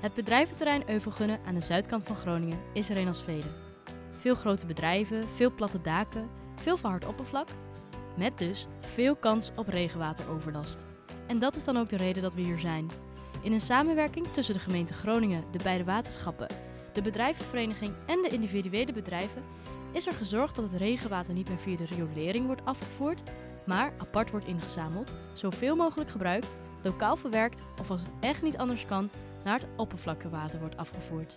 Het 0.00 0.14
bedrijventerrein 0.14 0.90
Euvelgunnen 0.90 1.40
aan 1.46 1.54
de 1.54 1.60
zuidkant 1.60 2.02
van 2.02 2.16
Groningen 2.16 2.58
is 2.72 2.90
er 2.90 2.96
een 2.96 3.06
als 3.06 3.22
vele. 3.22 3.50
Veel 4.10 4.34
grote 4.34 4.66
bedrijven, 4.66 5.28
veel 5.28 5.54
platte 5.54 5.80
daken, 5.80 6.28
veel 6.54 6.76
verhard 6.76 7.06
oppervlak, 7.06 7.48
met 8.16 8.38
dus 8.38 8.66
veel 8.80 9.16
kans 9.16 9.50
op 9.56 9.68
regenwateroverlast. 9.68 10.86
En 11.26 11.38
dat 11.38 11.56
is 11.56 11.64
dan 11.64 11.76
ook 11.76 11.88
de 11.88 11.96
reden 11.96 12.22
dat 12.22 12.34
we 12.34 12.40
hier 12.40 12.58
zijn. 12.58 12.90
In 13.42 13.52
een 13.52 13.60
samenwerking 13.60 14.26
tussen 14.26 14.54
de 14.54 14.60
gemeente 14.60 14.94
Groningen, 14.94 15.44
de 15.50 15.62
beide 15.62 15.84
waterschappen, 15.84 16.48
de 16.92 17.02
bedrijvenvereniging 17.02 17.92
en 18.06 18.22
de 18.22 18.28
individuele 18.28 18.92
bedrijven 18.92 19.42
is 19.92 20.06
er 20.06 20.12
gezorgd 20.12 20.54
dat 20.54 20.70
het 20.70 20.80
regenwater 20.80 21.34
niet 21.34 21.48
meer 21.48 21.58
via 21.58 21.76
de 21.76 21.84
riolering 21.84 22.46
wordt 22.46 22.64
afgevoerd, 22.64 23.22
maar 23.66 23.92
apart 23.96 24.30
wordt 24.30 24.46
ingezameld, 24.46 25.14
zoveel 25.32 25.76
mogelijk 25.76 26.10
gebruikt, 26.10 26.56
lokaal 26.82 27.16
verwerkt 27.16 27.62
of 27.80 27.90
als 27.90 28.00
het 28.00 28.10
echt 28.20 28.42
niet 28.42 28.58
anders 28.58 28.86
kan, 28.86 29.10
naar 29.44 29.58
het 29.58 29.68
oppervlaktewater 29.76 30.58
wordt 30.58 30.76
afgevoerd. 30.76 31.36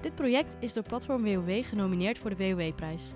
Dit 0.00 0.14
project 0.14 0.56
is 0.58 0.72
door 0.72 0.82
Platform 0.82 1.24
WOW 1.24 1.64
genomineerd 1.64 2.18
voor 2.18 2.36
de 2.36 2.36
WOW-prijs. 2.36 3.12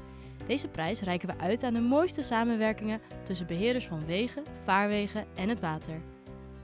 Deze 0.46 0.68
prijs 0.68 1.00
reiken 1.00 1.28
we 1.28 1.38
uit 1.38 1.62
aan 1.62 1.74
de 1.74 1.80
mooiste 1.80 2.22
samenwerkingen 2.22 3.00
tussen 3.24 3.46
beheerders 3.46 3.86
van 3.86 4.06
wegen, 4.06 4.44
vaarwegen 4.64 5.26
en 5.34 5.48
het 5.48 5.60
water. 5.60 6.00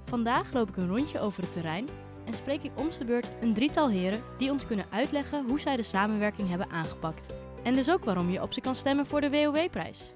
Vandaag 0.04 0.52
loop 0.52 0.68
ik 0.68 0.76
een 0.76 0.88
rondje 0.88 1.20
over 1.20 1.42
het 1.42 1.52
terrein 1.52 1.88
en 2.24 2.34
spreek 2.34 2.62
ik 2.62 2.78
om 2.78 2.88
de 2.98 3.04
beurt 3.04 3.28
een 3.40 3.54
drietal 3.54 3.88
heren 3.88 4.22
die 4.38 4.50
ons 4.50 4.66
kunnen 4.66 4.86
uitleggen 4.90 5.48
hoe 5.48 5.60
zij 5.60 5.76
de 5.76 5.82
samenwerking 5.82 6.48
hebben 6.48 6.70
aangepakt. 6.70 7.34
En 7.64 7.74
dus 7.74 7.90
ook 7.90 8.04
waarom 8.04 8.30
je 8.30 8.42
op 8.42 8.52
ze 8.52 8.60
kan 8.60 8.74
stemmen 8.74 9.06
voor 9.06 9.20
de 9.20 9.30
WOW-prijs. 9.30 10.12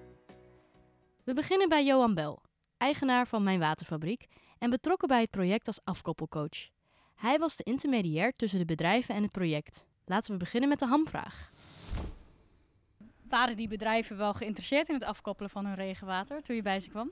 We 1.24 1.34
beginnen 1.34 1.68
bij 1.68 1.84
Johan 1.84 2.14
Bel, 2.14 2.42
eigenaar 2.77 3.27
van 3.27 3.42
Mijn 3.42 3.58
Waterfabriek 3.58 4.27
en 4.58 4.70
betrokken 4.70 5.08
bij 5.08 5.20
het 5.20 5.30
project 5.30 5.66
als 5.66 5.80
afkoppelcoach. 5.84 6.77
Hij 7.18 7.38
was 7.38 7.56
de 7.56 7.62
intermediair 7.62 8.32
tussen 8.36 8.58
de 8.58 8.64
bedrijven 8.64 9.14
en 9.14 9.22
het 9.22 9.32
project. 9.32 9.84
Laten 10.04 10.33
we 10.33 10.38
beginnen 10.38 10.69
met 10.69 10.78
de 10.78 10.86
hamvraag. 10.86 11.50
Waren 13.28 13.56
die 13.56 13.69
bedrijven 13.69 14.16
wel 14.16 14.34
geïnteresseerd 14.34 14.88
in 14.88 14.94
het 14.94 15.05
afkoppelen 15.05 15.50
van 15.50 15.66
hun 15.66 15.74
regenwater 15.74 16.42
toen 16.42 16.56
je 16.56 16.62
bij 16.62 16.80
ze 16.80 16.89
kwam? 16.89 17.11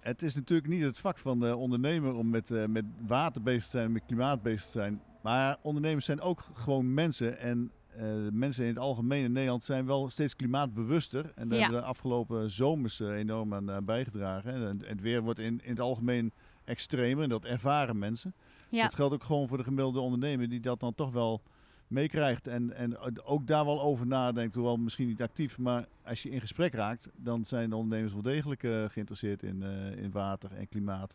Het 0.00 0.22
is 0.22 0.34
natuurlijk 0.34 0.68
niet 0.68 0.82
het 0.82 0.98
vak 0.98 1.18
van 1.18 1.40
de 1.40 1.56
ondernemer 1.56 2.14
om 2.14 2.30
met, 2.30 2.50
uh, 2.50 2.64
met 2.64 2.84
water 3.06 3.42
bezig 3.42 3.62
te 3.62 3.70
zijn, 3.70 3.92
met 3.92 4.02
klimaat 4.06 4.42
bezig 4.42 4.64
te 4.64 4.70
zijn. 4.70 5.02
Maar 5.22 5.56
ondernemers 5.62 6.04
zijn 6.04 6.20
ook 6.20 6.44
gewoon 6.52 6.94
mensen. 6.94 7.38
En 7.38 7.70
uh, 7.96 8.02
mensen 8.32 8.64
in 8.64 8.70
het 8.70 8.78
algemeen 8.78 9.24
in 9.24 9.32
Nederland 9.32 9.64
zijn 9.64 9.86
wel 9.86 10.08
steeds 10.08 10.36
klimaatbewuster. 10.36 11.32
En 11.34 11.48
daar 11.48 11.58
ja. 11.58 11.64
hebben 11.64 11.82
de 11.82 11.86
afgelopen 11.86 12.50
zomers 12.50 13.00
uh, 13.00 13.16
enorm 13.16 13.54
aan 13.54 13.84
bijgedragen. 13.84 14.54
En 14.54 14.82
het 14.86 15.00
weer 15.00 15.22
wordt 15.22 15.38
in, 15.38 15.60
in 15.62 15.70
het 15.70 15.80
algemeen 15.80 16.32
extremer 16.64 17.22
en 17.22 17.28
dat 17.28 17.44
ervaren 17.44 17.98
mensen. 17.98 18.34
Ja. 18.68 18.82
Dat 18.82 18.94
geldt 18.94 19.14
ook 19.14 19.24
gewoon 19.24 19.48
voor 19.48 19.56
de 19.56 19.64
gemiddelde 19.64 20.00
ondernemer 20.00 20.48
die 20.48 20.60
dat 20.60 20.80
dan 20.80 20.94
toch 20.94 21.12
wel 21.12 21.42
meekrijgt 21.86 22.46
en, 22.46 22.72
en 22.76 22.98
ook 23.24 23.46
daar 23.46 23.64
wel 23.64 23.82
over 23.82 24.06
nadenkt, 24.06 24.54
hoewel 24.54 24.76
misschien 24.76 25.08
niet 25.08 25.22
actief, 25.22 25.58
maar 25.58 25.86
als 26.04 26.22
je 26.22 26.30
in 26.30 26.40
gesprek 26.40 26.74
raakt, 26.74 27.10
dan 27.16 27.44
zijn 27.44 27.70
de 27.70 27.76
ondernemers 27.76 28.12
wel 28.12 28.22
degelijk 28.22 28.62
uh, 28.62 28.84
geïnteresseerd 28.88 29.42
in, 29.42 29.62
uh, 29.62 29.96
in 29.96 30.10
water 30.10 30.52
en 30.52 30.68
klimaat. 30.68 31.14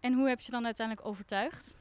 En 0.00 0.12
hoe 0.12 0.28
heb 0.28 0.40
je 0.40 0.50
dan 0.50 0.64
uiteindelijk 0.64 1.06
overtuigd? 1.06 1.74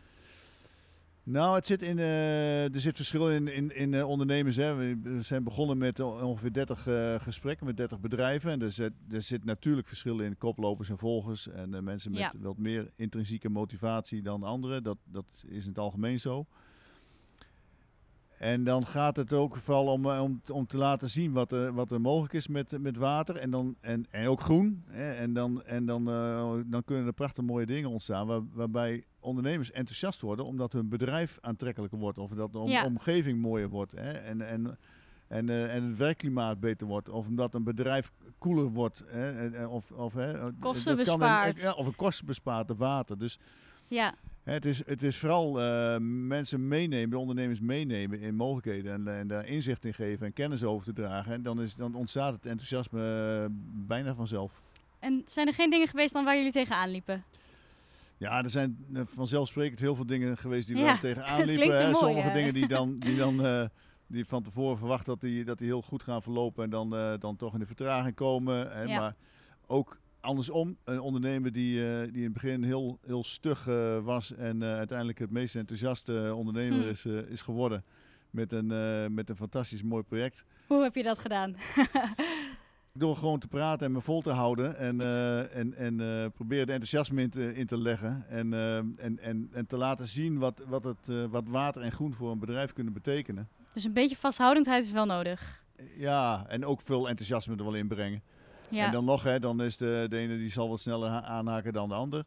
Nou, 1.32 1.56
het 1.56 1.66
zit 1.66 1.82
in, 1.82 1.98
uh, 1.98 2.74
er 2.74 2.80
zit 2.80 2.96
verschil 2.96 3.30
in, 3.32 3.48
in, 3.48 3.76
in 3.76 4.04
ondernemers. 4.04 4.56
Hè. 4.56 4.76
We 4.76 5.22
zijn 5.22 5.44
begonnen 5.44 5.78
met 5.78 6.00
ongeveer 6.00 6.54
30 6.54 6.88
gesprekken 7.22 7.66
met 7.66 7.78
30 7.78 8.00
bedrijven. 8.00 8.52
En 8.52 8.62
er 8.62 8.72
zit, 8.72 8.94
er 9.12 9.22
zit 9.22 9.46
natuurlijk 9.46 9.88
verschil 9.88 10.20
in 10.20 10.38
koplopers 10.38 10.90
en 10.90 10.98
volgers. 10.98 11.48
En 11.48 11.84
mensen 11.84 12.12
met 12.12 12.20
ja. 12.20 12.32
wat 12.40 12.58
meer 12.58 12.92
intrinsieke 12.96 13.50
motivatie 13.50 14.22
dan 14.22 14.44
anderen. 14.44 14.84
Dat, 14.84 14.98
dat 15.04 15.44
is 15.48 15.64
in 15.64 15.70
het 15.70 15.80
algemeen 15.80 16.20
zo. 16.20 16.46
En 18.40 18.64
dan 18.64 18.86
gaat 18.86 19.16
het 19.16 19.34
ook 19.34 19.56
vooral 19.56 19.88
om, 19.88 20.06
om, 20.06 20.42
om 20.52 20.68
te 20.68 20.78
laten 20.78 21.10
zien 21.10 21.32
wat 21.32 21.52
er, 21.52 21.74
wat 21.74 21.92
er 21.92 22.02
mogelijk 22.02 22.34
is 22.34 22.48
met, 22.48 22.82
met 22.82 22.98
water 22.98 23.36
en, 23.36 23.50
dan, 23.50 23.76
en, 23.80 24.06
en 24.10 24.28
ook 24.28 24.42
groen. 24.42 24.84
Hè. 24.88 25.12
En, 25.12 25.34
dan, 25.34 25.64
en 25.64 25.86
dan, 25.86 26.10
uh, 26.10 26.52
dan 26.66 26.84
kunnen 26.84 27.06
er 27.06 27.14
prachtig 27.14 27.44
mooie 27.44 27.66
dingen 27.66 27.90
ontstaan 27.90 28.28
waar, 28.28 28.42
waarbij 28.54 29.04
ondernemers 29.20 29.72
enthousiast 29.72 30.22
worden 30.22 30.46
omdat 30.46 30.74
hun 30.74 30.90
bedrijf 30.90 31.38
aantrekkelijker 31.42 32.00
wordt 32.00 32.18
of 32.18 32.32
dat 32.32 32.52
de 32.52 32.58
om, 32.58 32.70
ja. 32.70 32.86
omgeving 32.86 33.42
mooier 33.42 33.70
wordt. 33.70 33.92
Hè. 33.92 34.12
En, 34.12 34.42
en, 34.42 34.78
en, 35.28 35.48
uh, 35.48 35.76
en 35.76 35.84
het 35.84 35.98
werkklimaat 35.98 36.60
beter 36.60 36.88
wordt. 36.88 37.10
Of 37.10 37.28
omdat 37.28 37.54
een 37.54 37.64
bedrijf 37.64 38.12
koeler 38.38 38.66
wordt. 38.66 39.04
Hè. 39.08 39.66
Of, 39.66 39.92
of, 39.92 40.14
hè, 40.14 40.52
kosten 40.60 40.96
bespaart. 40.96 41.56
Een, 41.56 41.62
ja, 41.62 41.74
of 41.74 41.86
een 41.86 41.96
kosten 41.96 42.26
bespaart 42.26 42.78
water. 42.78 43.18
Dus 43.18 43.40
ja. 43.88 44.14
Het 44.50 44.66
is, 44.66 44.86
het 44.86 45.04
is 45.04 45.18
vooral 45.18 45.62
uh, 45.62 45.96
mensen 46.28 46.68
meenemen, 46.68 47.10
de 47.10 47.18
ondernemers 47.18 47.60
meenemen 47.60 48.20
in 48.20 48.36
mogelijkheden 48.36 48.94
en, 48.94 49.18
en, 49.18 49.28
daar 49.28 49.48
inzicht 49.48 49.86
in 49.86 49.94
geven 49.94 50.26
en 50.26 50.34
kennis 50.34 50.64
over 50.64 50.86
te 50.86 50.94
dragen. 50.94 51.34
En 51.34 51.44
dan, 51.44 51.62
is, 51.62 51.76
dan 51.76 51.96
ontstaat 51.96 52.34
het 52.34 52.46
enthousiasme 52.46 53.02
uh, 53.42 53.46
bijna 53.88 54.16
vanzelf. 54.16 54.62
En 55.00 55.24
zijn 55.26 55.48
er 55.48 55.54
geen 55.54 55.70
dingen 55.70 55.88
geweest 55.88 56.14
dan 56.14 56.26
waar 56.26 56.36
jullie 56.36 56.52
tegenaan 56.52 56.90
liepen? 56.90 57.24
Ja, 58.18 58.44
er 58.44 58.50
zijn 58.50 58.86
vanzelfsprekend 58.94 59.80
heel 59.80 59.96
veel 59.96 60.06
dingen 60.06 60.38
geweest 60.38 60.68
die 60.68 60.78
ja, 60.78 60.94
we 60.94 61.00
tegenaan 61.08 61.46
liepen. 61.46 61.96
Sommige 61.96 62.32
dingen 62.32 62.54
die 62.54 62.68
dan, 62.68 63.00
die 63.00 63.16
dan 63.16 63.46
uh, 63.46 63.64
die 64.08 64.26
van 64.26 64.44
tevoren 64.44 64.78
verwacht 64.78 65.06
dat 65.06 65.22
die, 65.22 65.44
dat 65.44 65.58
die 65.58 65.68
heel 65.68 65.82
goed 65.82 66.04
gaan 66.04 66.22
verlopen 66.22 66.64
en 66.64 66.70
dan, 66.70 67.18
dan 67.20 67.36
toch 67.36 67.54
in 67.54 67.60
de 67.60 67.66
vertraging 67.66 68.16
komen. 68.16 68.88
Ja. 68.88 69.00
Maar 69.00 69.16
ook 69.68 70.00
andersom, 70.22 70.78
een 70.84 71.00
ondernemer 71.00 71.52
die, 71.52 71.80
uh, 71.80 72.02
die 72.02 72.16
in 72.16 72.24
het 72.24 72.34
begin 72.34 72.64
heel, 72.64 73.00
heel 73.02 73.24
stug 73.24 73.68
uh, 73.68 74.00
was 74.00 74.34
en 74.34 74.62
uh, 74.62 74.76
uiteindelijk 74.76 75.20
het 75.20 75.32
meest 75.32 75.56
enthousiaste 75.56 76.34
ondernemer 76.36 76.82
hm. 76.82 76.90
is, 76.90 77.06
is 77.06 77.42
geworden. 77.42 77.84
Met 78.30 78.52
een, 78.52 78.68
met 79.14 79.30
een 79.30 79.36
fantastisch 79.36 79.84
mooi 79.84 80.04
project. 80.04 80.46
Hoe 80.68 80.84
heb 80.84 80.96
je 80.96 81.04
dat 81.04 81.20
gedaan? 81.20 81.56
Door 82.94 83.16
gewoon 83.16 83.40
te 83.40 83.48
praten 83.48 83.86
en 83.86 83.92
me 83.92 84.02
vol 84.02 84.22
te 84.22 84.30
houden 84.30 84.78
en, 84.78 85.02
en, 85.52 85.74
en 85.74 85.96
proberen 86.32 86.66
de 86.66 86.72
enthousiasme 86.72 87.22
in 87.22 87.30
te, 87.30 87.56
in 87.56 87.66
te 87.66 87.78
leggen. 87.78 88.26
En, 88.30 88.54
en, 88.98 89.20
en, 89.20 89.50
en 89.52 89.66
te 89.66 89.78
laten 89.78 90.08
zien 90.08 90.38
wat, 90.38 90.64
wat, 90.68 90.84
het, 90.84 91.30
wat 91.30 91.44
water 91.48 91.82
en 91.82 91.92
groen 91.92 92.14
voor 92.14 92.32
een 92.32 92.40
bedrijf 92.40 92.74
kunnen 92.74 92.94
betekenen. 92.94 93.50
Dus 93.74 93.84
een 93.84 93.94
beetje 93.94 94.16
vasthoudendheid 94.16 94.84
is 94.84 94.92
wel 94.92 95.06
nodig. 95.06 95.64
Ja, 95.98 96.46
en 96.48 96.66
ook 96.66 96.82
veel 96.82 97.10
enthousiasme 97.10 97.56
er 97.56 97.64
wel 97.64 97.76
in 97.76 97.88
brengen. 97.88 98.22
Ja. 98.70 98.86
En 98.86 98.92
dan 98.92 99.06
nog, 99.06 99.24
hè, 99.24 99.40
dan 99.40 99.62
is 99.62 99.78
de, 99.78 100.06
de 100.10 100.18
ene 100.18 100.38
die 100.38 100.52
zal 100.52 100.70
wat 100.70 100.80
sneller 100.80 101.10
aanhaken 101.10 101.74
dan 101.74 101.90
de 101.90 101.96
ander. 101.96 102.24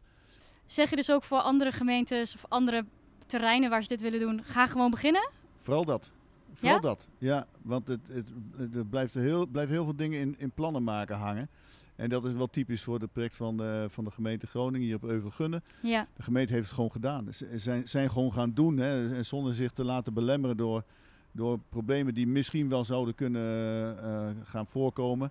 Zeg 0.67 0.91
je 0.91 0.97
dus 0.97 1.11
ook 1.11 1.23
voor 1.23 1.39
andere 1.39 1.73
gemeentes 1.73 2.35
of 2.35 2.45
andere 2.49 2.85
terreinen 3.27 3.71
waar 3.71 3.83
ze 3.83 3.89
dit 3.89 4.01
willen 4.01 4.21
doen, 4.21 4.43
ga 4.45 4.67
gewoon 4.67 4.91
beginnen? 4.91 5.31
Vooral 5.59 5.85
dat. 5.85 6.13
Vooral 6.55 6.75
ja? 6.75 6.81
dat. 6.81 7.09
Ja, 7.19 7.47
want 7.63 7.87
het, 7.87 8.09
het, 8.09 8.29
het, 8.57 8.91
blijft 8.91 9.15
heel, 9.15 9.47
blijft 9.47 9.71
heel 9.71 9.85
veel 9.85 9.97
dingen 9.97 10.21
in, 10.21 10.35
in 10.39 10.51
plannen 10.51 10.83
maken 10.83 11.17
hangen. 11.17 11.49
En 11.97 12.09
dat 12.09 12.25
is 12.25 12.33
wel 12.33 12.47
typisch 12.47 12.83
voor 12.83 13.01
het 13.01 13.13
project 13.13 13.37
van 13.37 13.57
de, 13.57 13.87
van 13.89 14.05
de 14.05 14.11
gemeente 14.11 14.47
Groningen 14.47 14.87
hier 14.87 14.97
op 14.97 15.05
Euvelgunnen. 15.05 15.63
Ja. 15.83 16.07
De 16.17 16.23
gemeente 16.23 16.53
heeft 16.53 16.67
het 16.67 16.75
gewoon 16.75 16.91
gedaan. 16.91 17.33
Ze 17.33 17.59
zijn, 17.59 17.89
zijn 17.89 18.11
gewoon 18.11 18.33
gaan 18.33 18.53
doen. 18.53 18.79
Hè, 18.79 19.23
zonder 19.23 19.55
zich 19.55 19.73
te 19.73 19.85
laten 19.85 20.15
belemmeren 20.15 20.57
door, 20.57 20.85
door 21.33 21.59
problemen 21.69 22.15
die 22.15 22.27
misschien 22.27 22.69
wel 22.69 22.85
zouden 22.85 23.15
kunnen 23.15 23.97
uh, 24.05 24.29
gaan 24.45 24.67
voorkomen. 24.67 25.31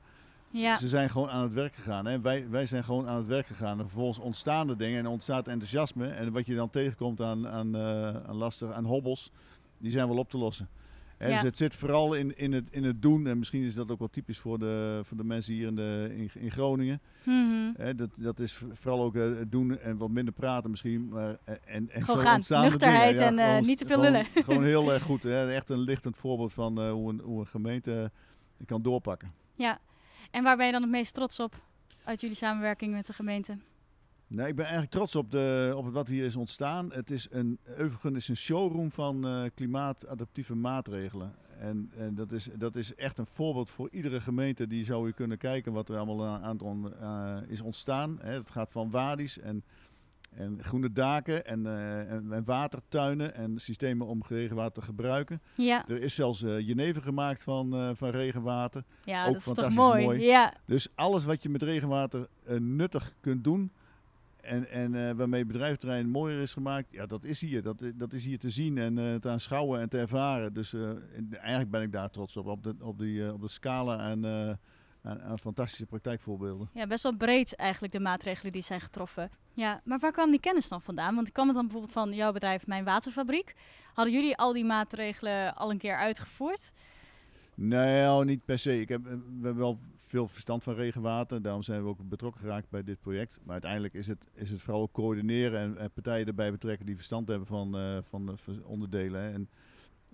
Ja. 0.51 0.78
Ze 0.78 0.88
zijn 0.88 1.09
gewoon 1.09 1.29
aan 1.29 1.44
het 1.44 1.53
werk 1.53 1.75
gegaan. 1.75 2.06
Hè? 2.06 2.22
Wij, 2.22 2.50
wij 2.50 2.66
zijn 2.66 2.84
gewoon 2.84 3.07
aan 3.07 3.17
het 3.17 3.28
werk 3.28 3.45
gegaan. 3.45 3.79
En 3.79 3.85
vervolgens 3.85 4.19
ontstaan 4.19 4.69
er 4.69 4.78
dingen 4.78 5.00
en 5.00 5.07
ontstaat 5.07 5.47
enthousiasme. 5.47 6.07
En 6.07 6.31
wat 6.31 6.45
je 6.45 6.56
dan 6.56 6.69
tegenkomt 6.69 7.22
aan, 7.22 7.47
aan, 7.47 7.75
uh, 7.75 8.07
aan 8.07 8.35
lastig, 8.35 8.72
aan 8.72 8.85
hobbels, 8.85 9.31
die 9.78 9.91
zijn 9.91 10.07
wel 10.07 10.17
op 10.17 10.29
te 10.29 10.38
lossen. 10.38 10.69
Ja. 11.19 11.28
Dus 11.28 11.41
het 11.41 11.57
zit 11.57 11.75
vooral 11.75 12.13
in, 12.13 12.38
in, 12.38 12.53
het, 12.53 12.67
in 12.72 12.84
het 12.84 13.01
doen. 13.01 13.28
En 13.28 13.38
misschien 13.38 13.63
is 13.63 13.73
dat 13.73 13.91
ook 13.91 14.00
wel 14.00 14.09
typisch 14.09 14.40
voor 14.40 14.59
de, 14.59 15.01
voor 15.03 15.17
de 15.17 15.23
mensen 15.23 15.53
hier 15.53 15.67
in, 15.67 15.75
de, 15.75 16.13
in, 16.16 16.29
in 16.41 16.51
Groningen. 16.51 17.01
Mm 17.23 17.50
-hmm. 17.50 17.95
dat, 17.95 18.09
dat 18.16 18.40
is 18.40 18.61
vooral 18.73 19.03
ook 19.03 19.13
het 19.13 19.51
doen 19.51 19.79
en 19.79 19.97
wat 19.97 20.09
minder 20.09 20.34
praten 20.34 20.69
misschien. 20.69 21.07
Maar, 21.07 21.38
en, 21.45 21.90
en 21.90 21.90
gewoon 21.90 22.06
zo 22.06 22.16
gaan, 22.17 22.35
ontstaan 22.35 22.63
nuchterheid 22.63 23.17
ja, 23.17 23.28
en 23.28 23.37
gewoon, 23.37 23.61
niet 23.61 23.78
te 23.78 23.85
veel 23.85 23.96
gewoon, 23.96 24.11
lullen. 24.11 24.43
Gewoon 24.43 24.64
heel 24.64 24.91
erg 24.93 25.03
goed. 25.03 25.23
Hè? 25.23 25.52
Echt 25.52 25.70
een 25.70 25.79
lichtend 25.79 26.17
voorbeeld 26.17 26.53
van 26.53 26.79
uh, 26.79 26.91
hoe, 26.91 27.09
een, 27.09 27.22
hoe 27.23 27.40
een 27.40 27.47
gemeente 27.47 28.11
kan 28.66 28.81
doorpakken. 28.81 29.31
Ja, 29.55 29.79
en 30.31 30.43
waar 30.43 30.57
ben 30.57 30.66
je 30.66 30.72
dan 30.72 30.81
het 30.81 30.91
meest 30.91 31.13
trots 31.13 31.39
op 31.39 31.55
uit 32.03 32.22
jullie 32.22 32.35
samenwerking 32.35 32.93
met 32.93 33.05
de 33.05 33.13
gemeente? 33.13 33.57
Nou, 34.28 34.47
ik 34.47 34.55
ben 34.55 34.66
eigenlijk 34.66 34.93
trots 34.93 35.16
op, 35.16 35.31
de, 35.31 35.73
op 35.75 35.93
wat 35.93 36.07
hier 36.07 36.25
is 36.25 36.35
ontstaan. 36.35 36.91
Het 36.91 37.11
is 37.11 37.28
een, 37.31 37.59
is 38.13 38.28
een 38.28 38.37
showroom 38.37 38.91
van 38.91 39.28
uh, 39.28 39.43
klimaatadaptieve 39.53 40.55
maatregelen. 40.55 41.35
En, 41.59 41.91
en, 41.97 42.16
dat, 42.16 42.31
is, 42.31 42.49
dat 42.57 42.75
is 42.75 42.95
echt 42.95 43.17
een 43.17 43.25
voorbeeld 43.25 43.69
voor 43.69 43.89
iedere 43.91 44.22
gemeente. 44.22 44.67
Die 44.67 44.85
zou 44.85 45.07
u 45.07 45.11
kunnen 45.11 45.37
kijken 45.37 45.73
wat 45.73 45.89
er 45.89 45.97
allemaal 45.97 46.25
aan, 46.25 46.61
aan 46.61 46.93
uh, 47.01 47.51
is 47.51 47.61
ontstaan. 47.61 48.19
Het 48.22 48.51
gaat 48.51 48.72
van 48.72 48.89
wadi's 48.89 49.39
en 49.39 49.63
en 50.35 50.63
groene 50.63 50.91
daken 50.91 51.45
en, 51.45 51.59
uh, 51.59 52.11
en, 52.11 52.31
en, 52.31 52.43
watertuinen 52.43 53.35
en 53.35 53.59
systemen 53.59 54.07
om 54.07 54.23
regenwater 54.28 54.73
te 54.73 54.81
gebruiken. 54.81 55.41
Ja. 55.55 55.87
Er 55.87 56.01
is 56.01 56.16
zelfs 56.16 56.43
uh, 56.43 56.59
jenever 56.59 57.01
gemaakt 57.01 57.43
van, 57.43 57.75
uh, 57.75 57.89
van 57.93 58.09
regenwater. 58.09 58.83
Ja, 59.03 59.22
Ook 59.25 59.28
dat 59.28 59.35
is 59.35 59.43
fantastisch 59.43 59.75
toch 59.75 59.85
mooi. 59.85 60.03
mooi. 60.05 60.22
Ja. 60.23 60.53
Dus 60.66 60.87
alles 60.95 61.23
wat 61.23 61.43
je 61.43 61.49
met 61.49 61.61
regenwater 61.61 62.28
nuttig 62.59 63.13
kunt 63.19 63.43
doen, 63.43 63.72
En, 64.41 64.69
en 64.69 65.17
waarmee 65.17 65.45
bedrijventerrein 65.45 66.09
mooier 66.09 66.41
is 66.41 66.53
gemaakt, 66.53 66.87
ja, 66.91 67.05
dat 67.05 67.23
is 67.23 67.41
hier. 67.41 67.61
Dat, 67.61 67.83
dat 67.95 68.13
is 68.13 68.25
hier 68.25 68.39
te 68.39 68.49
zien 68.49 68.78
en 68.78 69.19
te 69.22 69.29
aanschouwen 69.29 69.79
en 69.79 69.89
te 69.89 69.97
ervaren. 69.97 70.53
Dus 70.53 70.75
eigenlijk 71.29 71.72
ben 71.72 71.81
ik 71.81 71.91
daar 71.91 72.09
trots 72.09 72.37
op, 72.37 72.45
op 72.45 72.63
de, 72.63 72.75
op 72.79 72.99
die, 72.99 73.33
op 73.33 73.41
de 73.41 73.47
scala 73.47 74.09
en 74.09 74.59
aan, 75.03 75.22
aan, 75.22 75.40
fantastische 75.40 75.86
praktijkvoorbeelden. 75.86 76.70
Ja, 76.74 76.88
best 76.88 77.03
wel 77.03 77.16
breed 77.16 77.56
eigenlijk 77.56 77.94
de 77.94 78.00
maatregelen 78.00 78.52
die 78.52 78.62
zijn 78.62 78.82
getroffen. 78.82 79.32
Ja, 79.53 79.82
maar 79.84 80.00
waar 80.00 80.12
kwam 80.12 80.32
die 80.32 80.40
kennis 80.40 80.68
dan 80.68 80.82
vandaan? 80.82 81.16
Want 81.16 81.32
kwam 81.32 81.46
het 81.46 81.56
dan 81.56 81.64
bijvoorbeeld 81.64 81.94
van 81.94 82.14
jouw 82.14 82.32
bedrijf, 82.32 82.68
Mijn 82.68 82.84
Waterfabriek? 82.84 83.56
Hadden 83.94 84.14
jullie 84.14 84.38
al 84.38 84.53
die 84.53 84.66
maatregelen 84.66 85.56
al 85.56 85.72
een 85.72 85.78
keer 85.78 85.98
uitgevoerd? 85.98 86.72
Nee, 87.56 88.02
nou, 88.02 88.26
niet 88.26 88.46
per 88.46 88.59
se. 88.59 88.82
Ik 88.82 88.90
heb, 88.90 89.03
we 89.03 89.09
hebben 89.42 89.58
wel 89.58 89.78
veel 89.96 90.28
verstand 90.28 90.64
van 90.64 90.74
regenwater. 90.74 91.42
Daarom 91.42 91.64
zijn 91.64 91.84
we 91.84 91.90
ook 91.90 92.09
betrokken 92.09 92.42
geraakt 92.42 92.70
bij 92.70 92.84
dit 92.84 93.02
project. 93.02 93.40
Maar 93.44 93.53
uiteindelijk 93.53 93.94
is 93.94 94.08
het, 94.08 94.28
is 94.34 94.52
het 94.52 94.62
vooral 94.62 94.90
coördineren 94.92 95.78
en, 95.78 95.92
partijen 95.92 96.28
erbij 96.28 96.52
betrekken 96.52 96.86
die 96.86 96.96
verstand 96.96 97.28
hebben 97.28 97.48
van, 97.48 97.80
uh, 97.80 97.98
van 98.09 98.26
de 98.26 98.36
onderdelen. 98.64 99.34
En, 99.34 99.50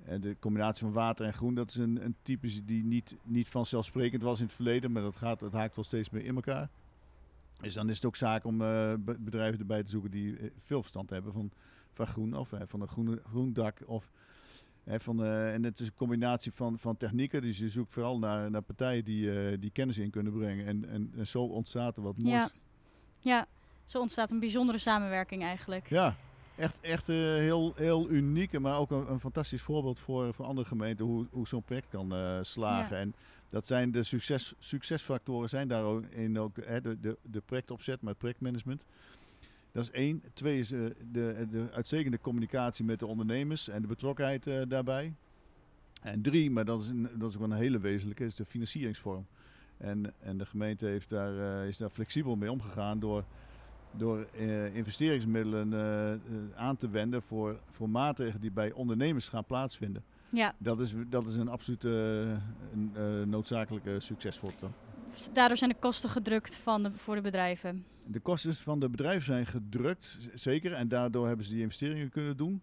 en, 0.03 0.21
de 0.21 0.35
combinatie 0.39 0.83
van 0.85 0.93
water 0.93 1.25
en 1.25 1.33
groen, 1.33 1.55
dat 1.55 1.69
is 1.69 1.75
een, 1.75 2.05
een 2.05 2.15
type 2.21 2.65
die 2.65 2.83
niet, 2.83 3.15
niet 3.23 3.49
vanzelfsprekend 3.49 4.21
was 4.21 4.39
in 4.39 4.45
het 4.45 4.55
verleden, 4.55 4.91
maar 4.91 5.01
dat, 5.01 5.15
gaat, 5.15 5.39
dat 5.39 5.53
haakt 5.53 5.75
wel 5.75 5.85
steeds 5.85 6.09
meer 6.09 6.25
in 6.25 6.35
elkaar. 6.35 6.69
Dus 7.61 7.73
dan 7.73 7.89
is 7.89 7.95
het 7.95 8.05
ook 8.05 8.15
zaak 8.15 8.43
om 8.45 8.61
uh, 8.61 8.93
bedrijven 9.19 9.59
erbij 9.59 9.83
te 9.83 9.89
zoeken 9.89 10.11
die 10.11 10.37
eh, 10.37 10.49
veel 10.57 10.81
verstand 10.81 11.09
hebben 11.09 11.33
van, 11.33 11.51
van 11.93 12.07
groen 12.07 12.37
of 12.37 12.53
van 12.65 12.81
een 12.81 12.87
groene, 12.87 13.21
groen 13.25 13.53
dak 13.53 13.79
of 13.85 14.11
van, 14.95 15.21
uh, 15.21 15.53
en 15.53 15.63
het 15.63 15.79
is 15.79 15.87
een 15.87 15.93
combinatie 15.93 16.51
van, 16.51 16.79
van 16.79 16.97
technieken. 16.97 17.41
Dus 17.41 17.57
je 17.57 17.69
zoekt 17.69 17.93
vooral 17.93 18.19
naar, 18.19 18.51
naar 18.51 18.61
partijen 18.61 19.05
die, 19.05 19.51
uh, 19.51 19.57
die 19.59 19.71
kennis 19.71 19.97
in 19.97 20.09
kunnen 20.09 20.33
brengen. 20.33 20.65
En, 20.65 20.89
en, 20.89 21.11
en, 21.17 21.27
zo 21.27 21.43
ontstaat 21.43 21.97
er 21.97 22.03
wat 22.03 22.21
moois. 22.21 22.35
Ja. 22.35 22.49
ja, 23.19 23.45
zo 23.85 23.99
ontstaat 23.99 24.31
een 24.31 24.39
bijzondere 24.39 24.77
samenwerking 24.77 25.43
eigenlijk. 25.43 25.89
Ja, 25.89 26.15
echt, 26.57 26.79
echt 26.79 27.09
uh, 27.09 27.15
heel, 27.15 27.73
heel 27.75 28.09
uniek. 28.09 28.59
Maar 28.59 28.77
ook 28.77 28.91
een, 28.91 29.11
een, 29.11 29.19
fantastisch 29.19 29.61
voorbeeld 29.61 29.99
voor, 29.99 30.33
voor 30.33 30.45
andere 30.45 30.67
gemeenten 30.67 31.05
hoe, 31.05 31.25
hoe 31.31 31.47
zo'n 31.47 31.63
project 31.63 31.87
kan 31.89 32.13
slagen. 32.41 32.95
Ja. 32.95 33.01
En 33.01 33.13
dat 33.49 33.67
zijn 33.67 33.91
de 33.91 34.03
succes, 34.03 34.53
succesfactoren 34.59 35.49
zijn 35.49 35.67
daar 35.67 35.83
ook 35.83 36.05
in 36.05 36.39
ook, 36.39 36.57
hè, 36.65 36.81
de, 36.81 36.99
de, 36.99 37.17
de 37.21 37.41
projectopzet, 37.45 38.01
maar 38.01 38.09
het 38.09 38.19
projectmanagement. 38.19 38.83
Dat 39.71 39.83
is 39.83 39.91
één. 39.91 40.23
Twee 40.33 40.59
is 40.59 40.71
uh, 40.71 40.89
de, 41.11 41.47
de 41.51 41.71
uitstekende 41.71 42.19
communicatie 42.19 42.85
met 42.85 42.99
de 42.99 43.05
ondernemers 43.05 43.67
en 43.67 43.81
de 43.81 43.87
betrokkenheid 43.87 44.47
uh, 44.47 44.61
daarbij. 44.67 45.13
En 46.01 46.21
drie, 46.21 46.51
maar 46.51 46.65
dat 46.65 46.81
is, 46.81 46.89
een, 46.89 47.09
dat 47.15 47.29
is 47.29 47.37
ook 47.37 47.43
een 47.43 47.51
hele 47.51 47.79
wezenlijke, 47.79 48.25
is 48.25 48.35
de 48.35 48.45
financieringsvorm. 48.45 49.25
En, 49.77 50.13
en 50.19 50.37
de 50.37 50.45
gemeente 50.45 50.85
heeft 50.85 51.09
daar, 51.09 51.33
uh, 51.33 51.67
is 51.67 51.77
daar 51.77 51.89
flexibel 51.89 52.35
mee 52.35 52.51
omgegaan 52.51 52.99
door, 52.99 53.25
door 53.91 54.27
investeringsmiddelen 54.73 55.73
aan 56.55 56.77
te 56.77 56.89
wenden 56.89 57.21
voor, 57.21 57.59
voor 57.71 57.89
maatregelen 57.89 58.41
die 58.41 58.51
bij 58.51 58.71
ondernemers 58.71 59.29
gaan 59.29 59.45
plaatsvinden. 59.45 60.03
Ja. 60.29 60.53
Dat, 60.57 60.79
is, 60.79 60.93
dat 61.09 61.25
is 61.25 61.35
een 61.35 61.49
absolute 61.49 62.25
noodzakelijke 63.25 63.99
succesfactor 63.99 64.69
daardoor 65.33 65.57
zijn 65.57 65.69
de 65.69 65.75
kosten 65.79 66.09
gedrukt 66.09 66.55
van 66.55 66.83
de, 66.83 66.91
voor 66.91 67.15
de 67.15 67.21
bedrijven. 67.21 67.85
De 68.05 68.19
kosten 68.19 68.55
van 68.55 68.79
de 68.79 68.89
bedrijven 68.89 69.25
zijn 69.25 69.45
gedrukt, 69.45 70.17
zeker. 70.33 70.73
En 70.73 70.87
daardoor 70.87 71.27
hebben 71.27 71.45
ze 71.45 71.51
die 71.51 71.61
investeringen 71.61 72.09
kunnen 72.09 72.37
doen. 72.37 72.61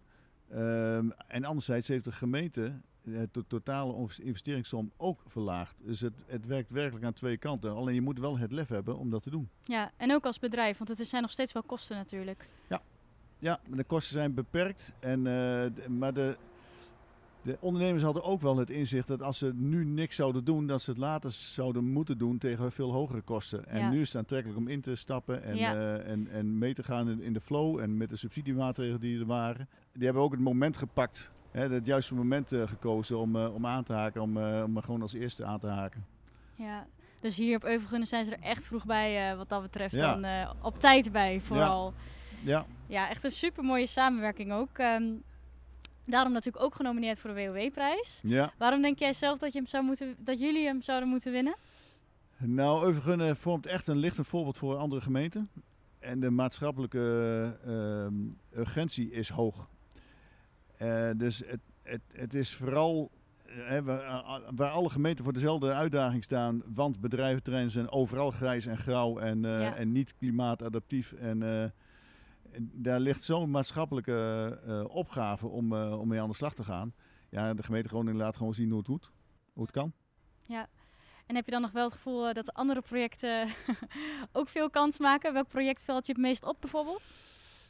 Um, 0.53 1.13
en 1.27 1.43
anderzijds 1.43 1.87
heeft 1.87 2.03
de 2.03 2.11
gemeente 2.11 2.73
de 3.05 3.43
totale 3.47 4.07
investeringssom 4.21 4.91
ook 4.97 5.21
verlaagd. 5.27 5.75
Dus 5.83 6.01
het, 6.01 6.13
het 6.25 6.45
werkt 6.45 6.69
werkelijk 6.69 7.05
aan 7.05 7.13
twee 7.13 7.37
kanten. 7.37 7.75
Alleen 7.75 7.93
je 7.93 8.01
moet 8.01 8.19
wel 8.19 8.37
het 8.37 8.51
lef 8.51 8.67
hebben 8.67 8.97
om 8.97 9.09
dat 9.09 9.23
te 9.23 9.29
doen. 9.29 9.49
Ja, 9.63 9.91
en 9.97 10.13
ook 10.13 10.25
als 10.25 10.39
bedrijf, 10.39 10.77
want 10.77 10.97
het 10.97 11.07
zijn 11.07 11.21
nog 11.21 11.31
steeds 11.31 11.53
wel 11.53 11.63
kosten 11.63 11.95
natuurlijk. 11.95 12.47
Ja, 12.69 12.81
ja 13.39 13.59
de 13.67 13.83
kosten 13.83 14.13
zijn 14.13 14.33
beperkt. 14.33 14.93
En, 14.99 15.19
uh, 15.25 15.87
maar 15.87 16.13
de, 16.13 16.37
de 17.45 17.57
ondernemers 17.59 18.03
hadden 18.03 18.23
ook 18.23 18.41
wel 18.41 18.57
het 18.57 18.69
inzicht 18.69 19.07
dat 19.07 19.21
als 19.21 19.37
ze 19.37 19.53
nu 19.53 19.85
niks 19.85 20.15
zouden 20.15 20.45
doen, 20.45 20.67
dat 20.67 20.81
ze 20.81 20.89
het 20.89 20.99
later 20.99 21.31
zouden 21.31 21.83
moeten 21.83 22.17
doen 22.17 22.37
tegen 22.37 22.71
veel 22.71 22.91
hogere 22.91 23.21
kosten. 23.21 23.65
En 23.67 23.89
nu 23.89 24.01
is 24.01 24.07
het 24.07 24.17
aantrekkelijk 24.17 24.59
om 24.59 24.67
in 24.67 24.81
te 24.81 24.95
stappen 24.95 25.43
en, 25.43 25.57
uh, 25.57 26.07
en, 26.07 26.27
en 26.27 26.57
mee 26.57 26.73
te 26.73 26.83
gaan 26.83 27.21
in, 27.21 27.33
de 27.33 27.41
flow 27.41 27.79
en 27.79 27.97
met 27.97 28.09
de 28.09 28.15
subsidiemaatregelen 28.15 28.99
die 28.99 29.19
er 29.19 29.25
waren. 29.25 29.69
Die 29.91 30.03
hebben 30.03 30.23
ook 30.23 30.31
het 30.31 30.41
moment 30.41 30.77
gepakt, 30.77 31.31
hè, 31.55 31.69
het 31.69 31.85
juiste 31.85 32.15
moment 32.15 32.51
uh, 32.51 32.67
gekozen 32.67 33.17
om, 33.17 33.35
uh, 33.35 33.53
om 33.53 33.65
aan 33.65 33.83
te 33.83 33.93
haken, 33.93 34.21
om, 34.21 34.37
om 34.37 34.81
gewoon 34.81 35.01
als 35.01 35.13
eerste 35.13 35.45
aan 35.45 35.59
te 35.59 35.67
haken. 35.67 36.05
Ja, 36.55 36.85
dus 37.19 37.37
hier 37.37 37.55
op 37.55 37.63
Euvelgunnen 37.63 38.07
zijn 38.07 38.25
ze 38.25 38.35
er 38.35 38.41
echt 38.41 38.65
vroeg 38.65 38.85
bij 38.85 39.35
wat 39.35 39.49
dat 39.49 39.61
betreft. 39.61 39.95
Ja. 39.95 40.15
Dan 40.15 40.55
op 40.61 40.79
tijd 40.79 41.11
bij 41.11 41.41
vooral. 41.41 41.93
Ja. 42.43 42.65
ja. 42.87 43.09
echt 43.09 43.23
een 43.23 43.31
super 43.31 43.63
mooie 43.63 43.87
samenwerking 43.87 44.51
ook. 44.51 44.77
Um, 44.77 45.23
Daarom 46.05 46.33
natuurlijk 46.33 46.65
ook 46.65 46.75
genomineerd 46.75 47.19
voor 47.19 47.33
de 47.33 47.51
WOW-prijs. 47.51 48.19
Ja. 48.23 48.53
Waarom 48.57 48.81
denk 48.81 48.99
jij 48.99 49.13
zelf 49.13 49.37
dat, 49.37 49.53
je 49.53 49.57
hem 49.57 49.67
zou 49.67 49.83
moeten, 49.83 50.15
dat 50.17 50.39
jullie 50.39 50.65
hem 50.65 50.81
zouden 50.81 51.09
moeten 51.09 51.31
winnen? 51.31 51.55
Nou, 52.37 52.85
Euvergunnen 52.85 53.37
vormt 53.37 53.65
echt 53.65 53.87
een 53.87 53.97
lichtend 53.97 54.27
voorbeeld 54.27 54.57
voor 54.57 54.77
andere 54.77 55.01
gemeenten. 55.01 55.49
En 55.99 56.19
de 56.19 56.29
maatschappelijke 56.29 57.57
uh, 58.53 58.59
urgentie 58.59 59.11
is 59.11 59.29
hoog. 59.29 59.67
Uh, 60.81 61.09
dus 61.17 61.37
het, 61.37 61.59
het, 61.81 62.01
het 62.13 62.33
is 62.33 62.53
vooral 62.53 63.11
uh, 63.47 63.79
waar, 64.55 64.69
alle 64.69 64.89
gemeenten 64.89 65.23
voor 65.23 65.33
dezelfde 65.33 65.73
uitdaging 65.73 66.23
staan. 66.23 66.61
Want 66.65 66.99
bedrijventerreinen 66.99 67.71
zijn 67.71 67.89
overal 67.89 68.31
grijs 68.31 68.65
en 68.65 68.77
grauw 68.77 69.17
en, 69.19 69.41
ja. 69.41 69.75
en 69.75 69.91
niet 69.91 70.15
klimaatadaptief. 70.15 71.11
En 71.11 71.71
daar 72.59 72.99
ligt 72.99 73.23
zo'n 73.23 73.51
maatschappelijke 73.51 74.59
uh, 74.67 74.83
opgave 74.95 75.47
om, 75.47 75.73
om 75.73 76.07
mee 76.07 76.21
aan 76.21 76.29
de 76.29 76.35
slag 76.35 76.53
te 76.53 76.63
gaan. 76.63 76.93
Ja, 77.29 77.53
de 77.53 77.63
gemeente 77.63 77.89
Groningen 77.89 78.15
laat 78.15 78.37
gewoon 78.37 78.53
zien 78.53 78.69
hoe 78.69 78.79
het, 78.79 78.87
moet, 78.87 79.11
hoe 79.53 79.63
het 79.63 79.71
kan. 79.71 79.93
Ja, 80.41 80.67
en 81.25 81.35
heb 81.35 81.45
je 81.45 81.51
dan 81.51 81.61
nog 81.61 81.71
wel 81.71 81.83
het 81.83 81.93
gevoel 81.93 82.33
dat 82.33 82.53
andere 82.53 82.81
projecten 82.81 83.47
ook 84.31 84.49
veel 84.49 84.69
kans 84.69 84.99
maken? 84.99 85.33
Welk 85.33 85.47
project 85.47 85.83
valt 85.83 86.05
je 86.05 86.11
het 86.11 86.21
meest 86.21 86.45
op 86.45 86.57
bijvoorbeeld? 86.59 87.13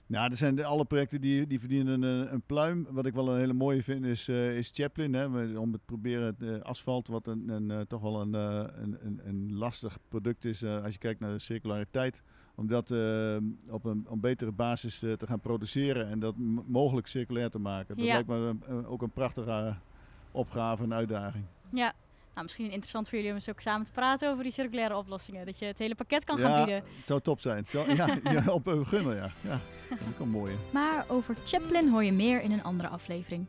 Nou, 0.07 0.30
er 0.30 0.38
zijn 0.38 0.63
alle 0.63 0.86
projecten 0.86 1.22
die, 1.22 1.48
die 1.48 1.60
verdienen 1.60 2.02
een, 2.02 2.34
een 2.34 2.42
pluim. 2.42 2.88
Wat 2.90 3.06
ik 3.06 3.13
wel 3.13 3.30
een 3.30 3.40
hele 3.40 3.54
mooie 3.54 3.84
vind 3.84 4.06
is, 4.06 4.30
uh, 4.30 4.57
is 4.57 4.72
Chaplin. 4.74 5.13
Hè, 5.13 5.57
om 5.57 5.72
het 5.72 5.86
proberen 5.86 6.25
het 6.25 6.42
uh, 6.42 6.62
asfalt, 6.62 7.07
wat 7.07 7.28
een, 7.28 7.50
een, 7.50 7.69
uh, 7.69 7.80
toch 7.80 8.02
wel 8.02 8.22
een, 8.22 8.34
een, 8.34 9.19
een, 9.24 9.54
lastig 9.54 9.98
product 10.10 10.46
is 10.46 10.63
als 10.63 10.94
je 10.94 11.00
kijkt 11.00 11.19
naar 11.19 11.31
de 11.31 11.40
circulariteit 11.40 12.24
om 12.56 12.68
dat 12.68 12.92
op 13.69 13.86
een, 13.86 14.07
betere 14.16 14.52
basis 14.52 15.00
te 15.00 15.28
gaan 15.28 15.40
produceren 15.40 16.10
en 16.10 16.19
dat 16.19 16.36
mogelijk 16.68 17.07
circulair 17.07 17.50
te 17.50 17.60
maken. 17.60 17.96
Dat 17.96 18.06
ja. 18.06 18.13
lijkt 18.13 18.28
me 18.28 18.85
ook 18.88 19.02
een 19.02 19.12
prachtige 19.12 19.76
opgave 20.31 20.83
en 20.83 20.94
uitdaging. 20.94 21.45
Ja, 21.69 21.94
nou, 22.35 22.47
misschien 22.47 22.71
interessant 22.71 23.09
voor 23.09 23.18
jullie 23.18 23.31
om 23.31 23.37
eens 23.37 23.49
ook 23.49 23.61
samen 23.61 23.85
te 23.85 23.92
praten 23.92 24.31
over 24.31 24.44
die 24.44 24.51
circulaire 24.51 24.97
oplossingen. 24.97 25.45
Dat 25.45 25.59
je 25.59 25.65
het 25.65 25.80
hele 25.80 25.95
pakket 25.95 26.23
kan 26.23 26.37
gaan 26.37 26.65
bieden. 26.65 26.83
Het 26.83 27.06
zou 27.06 27.21
top 27.21 27.39
zijn. 27.39 27.65
Zou, 27.65 27.95
ja, 27.95 28.18
ja, 28.23 28.51
op 28.51 28.68
een 28.68 28.85
gunnen, 28.85 29.15
ja. 29.15 29.31
ja. 29.42 29.59
Dat 29.89 29.99
is 29.99 30.07
ook 30.07 30.19
een 30.19 30.30
mooie. 30.30 30.56
Maar 30.73 31.06
over 31.09 31.35
Chaplin 31.45 31.89
hoor 31.89 32.04
je 32.04 32.11
meer 32.11 32.42
in 32.42 32.51
een 32.51 32.63
andere 32.63 32.89
aflevering. 32.89 33.47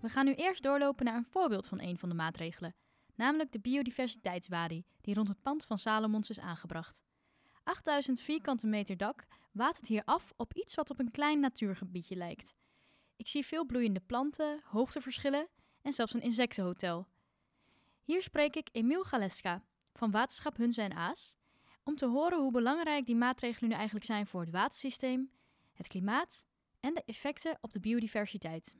We 0.00 0.08
gaan 0.08 0.24
nu 0.24 0.34
eerst 0.34 0.62
doorlopen 0.62 1.04
naar 1.04 1.16
een 1.16 1.26
voorbeeld 1.30 1.66
van 1.66 1.80
een 1.80 1.98
van 1.98 2.08
de 2.08 2.14
maatregelen. 2.14 2.74
Namelijk 3.14 3.52
de 3.52 3.60
biodiversiteitswadi, 3.60 4.84
die 5.00 5.14
rond 5.14 5.28
het 5.28 5.42
pand 5.42 5.64
van 5.64 5.78
Salomons 5.78 6.30
is 6.30 6.40
aangebracht. 6.40 7.02
8000 7.62 8.20
vierkante 8.20 8.66
meter 8.66 8.96
dak 8.96 9.24
watert 9.52 9.86
hier 9.86 10.02
af 10.04 10.32
op 10.36 10.54
iets 10.54 10.74
wat 10.74 10.90
op 10.90 10.98
een 10.98 11.10
klein 11.10 11.40
natuurgebiedje 11.40 12.16
lijkt. 12.16 12.54
Ik 13.16 13.28
zie 13.28 13.46
veel 13.46 13.66
bloeiende 13.66 14.00
planten, 14.00 14.60
hoogteverschillen 14.64 15.48
en 15.82 15.92
zelfs 15.92 16.14
een 16.14 16.22
insectenhotel. 16.22 17.06
Hier 18.08 18.22
spreek 18.22 18.56
ik 18.56 18.68
Emiel 18.72 19.04
Galeska 19.04 19.62
van 19.92 20.10
Waterschap 20.10 20.56
Hunze 20.56 20.82
en 20.82 20.94
Aas 20.94 21.36
om 21.84 21.96
te 21.96 22.06
horen 22.06 22.38
hoe 22.38 22.52
belangrijk 22.52 23.06
die 23.06 23.16
maatregelen 23.16 23.70
nu 23.70 23.76
eigenlijk 23.76 24.04
zijn 24.06 24.26
voor 24.26 24.40
het 24.40 24.50
watersysteem, 24.50 25.30
het 25.74 25.86
klimaat 25.86 26.44
en 26.80 26.94
de 26.94 27.02
effecten 27.06 27.58
op 27.60 27.72
de 27.72 27.80
biodiversiteit. 27.80 28.74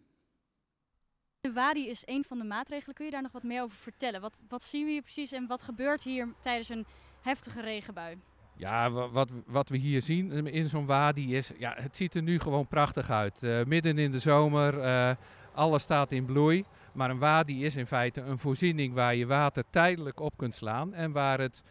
De 1.40 1.52
WADI 1.52 1.88
is 1.88 2.02
een 2.04 2.24
van 2.24 2.38
de 2.38 2.44
maatregelen. 2.44 2.94
Kun 2.94 3.04
je 3.04 3.10
daar 3.10 3.22
nog 3.22 3.32
wat 3.32 3.42
meer 3.42 3.62
over 3.62 3.76
vertellen? 3.76 4.20
Wat, 4.20 4.42
wat 4.48 4.64
zien 4.64 4.84
we 4.84 4.90
hier 4.90 5.02
precies 5.02 5.32
en 5.32 5.46
wat 5.46 5.62
gebeurt 5.62 6.02
hier 6.02 6.34
tijdens 6.40 6.68
een 6.68 6.86
heftige 7.20 7.60
regenbui? 7.60 8.18
Ja, 8.56 8.90
wat, 8.90 9.30
wat 9.46 9.68
we 9.68 9.76
hier 9.76 10.02
zien 10.02 10.46
in 10.46 10.68
zo'n 10.68 10.86
wadi 10.86 11.36
is, 11.36 11.50
ja, 11.58 11.74
het 11.76 11.96
ziet 11.96 12.14
er 12.14 12.22
nu 12.22 12.38
gewoon 12.38 12.66
prachtig 12.66 13.10
uit. 13.10 13.42
Uh, 13.42 13.64
midden 13.64 13.98
in 13.98 14.10
de 14.10 14.18
zomer, 14.18 14.74
uh, 14.74 15.10
alles 15.58 15.82
staat 15.82 16.12
in 16.12 16.24
bloei. 16.24 16.64
Maar 16.92 17.10
een 17.10 17.18
wadi 17.18 17.64
is 17.64 17.76
in 17.76 17.86
feite 17.86 18.20
een 18.20 18.38
voorziening 18.38 18.94
waar 18.94 19.14
je 19.14 19.26
water 19.26 19.64
tijdelijk 19.70 20.20
op 20.20 20.36
kunt 20.36 20.54
slaan 20.54 20.94
en 20.94 21.12
waar 21.12 21.40
het 21.40 21.62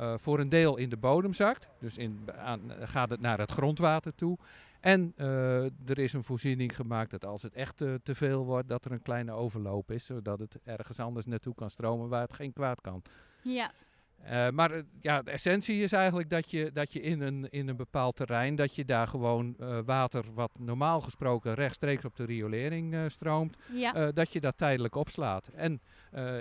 uh, 0.00 0.14
voor 0.16 0.38
een 0.38 0.48
deel 0.48 0.76
in 0.76 0.88
de 0.88 0.96
bodem 0.96 1.32
zakt. 1.32 1.68
Dus 1.78 1.98
in, 1.98 2.28
aan, 2.38 2.60
gaat 2.80 3.10
het 3.10 3.20
naar 3.20 3.38
het 3.38 3.50
grondwater 3.50 4.14
toe. 4.14 4.38
En 4.80 5.12
er 5.86 5.98
is 5.98 6.12
een 6.12 6.24
voorziening 6.24 6.76
gemaakt 6.76 7.10
dat 7.10 7.24
als 7.24 7.42
het 7.42 7.54
echt 7.54 7.76
te 7.76 8.14
veel 8.14 8.44
wordt, 8.44 8.68
dat 8.68 8.84
er 8.84 8.92
een 8.92 9.02
kleine 9.02 9.32
overloop 9.32 9.90
is, 9.90 10.04
zodat 10.04 10.38
het 10.38 10.58
ergens 10.64 11.00
anders 11.00 11.26
naartoe 11.26 11.54
kan 11.54 11.70
stromen 11.70 12.08
waar 12.08 12.22
het 12.22 12.32
geen 12.32 12.52
kwaad 12.52 12.80
kan. 12.80 13.02
Ja. 13.42 13.70
Eh, 14.22 14.48
maar 14.48 14.70
eh, 14.70 14.82
ja, 15.00 15.22
de 15.22 15.30
essentie 15.30 15.82
is 15.82 15.92
eigenlijk 15.92 16.30
dat 16.30 16.50
je, 16.50 16.70
dat 16.72 16.92
je 16.92 17.00
in, 17.00 17.20
een, 17.20 17.50
in 17.50 17.68
een 17.68 17.76
bepaald 17.76 18.16
terrein, 18.16 18.56
dat 18.56 18.74
je 18.74 18.84
daar 18.84 19.06
gewoon 19.08 19.54
eh, 19.58 19.78
water 19.84 20.24
wat 20.34 20.50
normaal 20.58 21.00
gesproken 21.00 21.54
rechtstreeks 21.54 22.04
op 22.04 22.16
de 22.16 22.24
riolering 22.24 23.10
stroomt, 23.10 23.56
Ja. 23.72 24.12
dat 24.12 24.32
je 24.32 24.40
dat 24.40 24.58
tijdelijk 24.58 24.94
opslaat. 24.94 25.48
En 25.48 25.80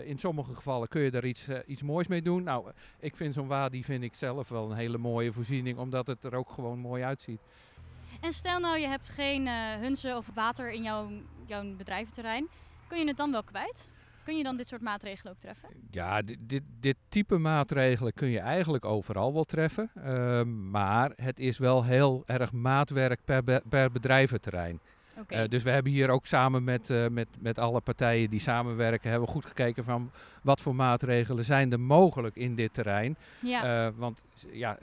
in 0.04 0.18
sommige 0.20 0.54
gevallen 0.54 0.88
kun 0.88 1.02
je 1.02 1.12
daar 1.12 1.26
iets, 1.26 1.48
iets 1.66 1.82
moois 1.82 2.08
mee 2.08 2.22
doen. 2.22 2.44
Nou, 2.44 2.72
ik 3.00 3.16
vind 3.16 3.34
zo'n 3.34 3.48
wadi 3.48 3.84
vind 3.84 4.04
ik 4.04 4.16
zelf 4.16 4.50
wel 4.50 4.72
een 4.72 4.78
hele 4.78 4.98
mooie 4.98 5.32
voorziening, 5.32 5.78
omdat 5.78 6.08
het 6.08 6.24
er 6.24 6.36
ook 6.36 6.50
gewoon 6.50 6.80
mooi 6.80 7.04
uitziet. 7.04 7.42
En 8.22 8.34
stel 8.34 8.60
nou, 8.60 8.78
je 8.78 8.88
hebt 8.88 9.10
geen 9.10 9.48
hunzen 9.80 10.18
of 10.18 10.30
water 10.34 10.72
in 10.72 10.84
jouw, 10.84 11.10
jouw 11.46 11.76
bedrijventerrein. 11.76 12.48
Kun 12.88 13.00
je 13.00 13.08
het 13.08 13.18
dan 13.18 13.32
wel 13.32 13.44
kwijt? 13.44 13.90
Kun 14.30 14.38
je 14.38 14.44
dan 14.44 14.58
dit 14.58 14.68
soort 14.68 14.82
maatregelen 14.82 15.34
ook 15.34 15.40
treffen? 15.40 15.70
Ja, 15.92 16.22
dit, 16.22 16.38
dit, 16.40 16.64
dit 16.80 16.96
type 17.08 17.38
maatregelen 17.38 18.14
kun 18.14 18.28
je 18.28 18.40
eigenlijk 18.40 18.86
overal 18.86 19.34
wel 19.34 19.44
treffen. 19.44 19.92
Ehm, 19.96 20.70
maar 20.70 21.12
het 21.16 21.40
is 21.40 21.58
wel 21.58 21.84
heel 21.84 22.24
erg 22.26 22.52
maatwerk 22.52 23.20
per, 23.26 23.62
per 23.70 23.92
bedrijventerrein. 23.92 24.80
Eh, 25.28 25.48
dus 25.50 25.64
we 25.64 25.70
hebben 25.70 25.92
hier 25.92 26.10
ook 26.10 26.26
samen 26.26 26.64
met, 26.64 26.90
eh, 26.90 27.08
met, 27.08 27.28
met 27.40 27.60
alle 27.60 27.82
partijen 27.82 28.30
die 28.30 28.40
samenwerken, 28.40 29.10
hebben 29.10 29.28
we 29.28 29.34
goed 29.34 29.46
gekeken 29.46 29.84
van 29.84 30.12
wat 30.44 30.62
voor 30.62 30.76
maatregelen 30.76 31.46
zijn 31.46 31.72
er 31.72 31.80
mogelijk 31.80 32.36
in 32.36 32.56
dit 32.56 32.74
terrein. 32.74 33.18
ja. 33.40 33.86
Eh, 33.88 33.94
want 33.96 34.24
ja, 34.52 34.78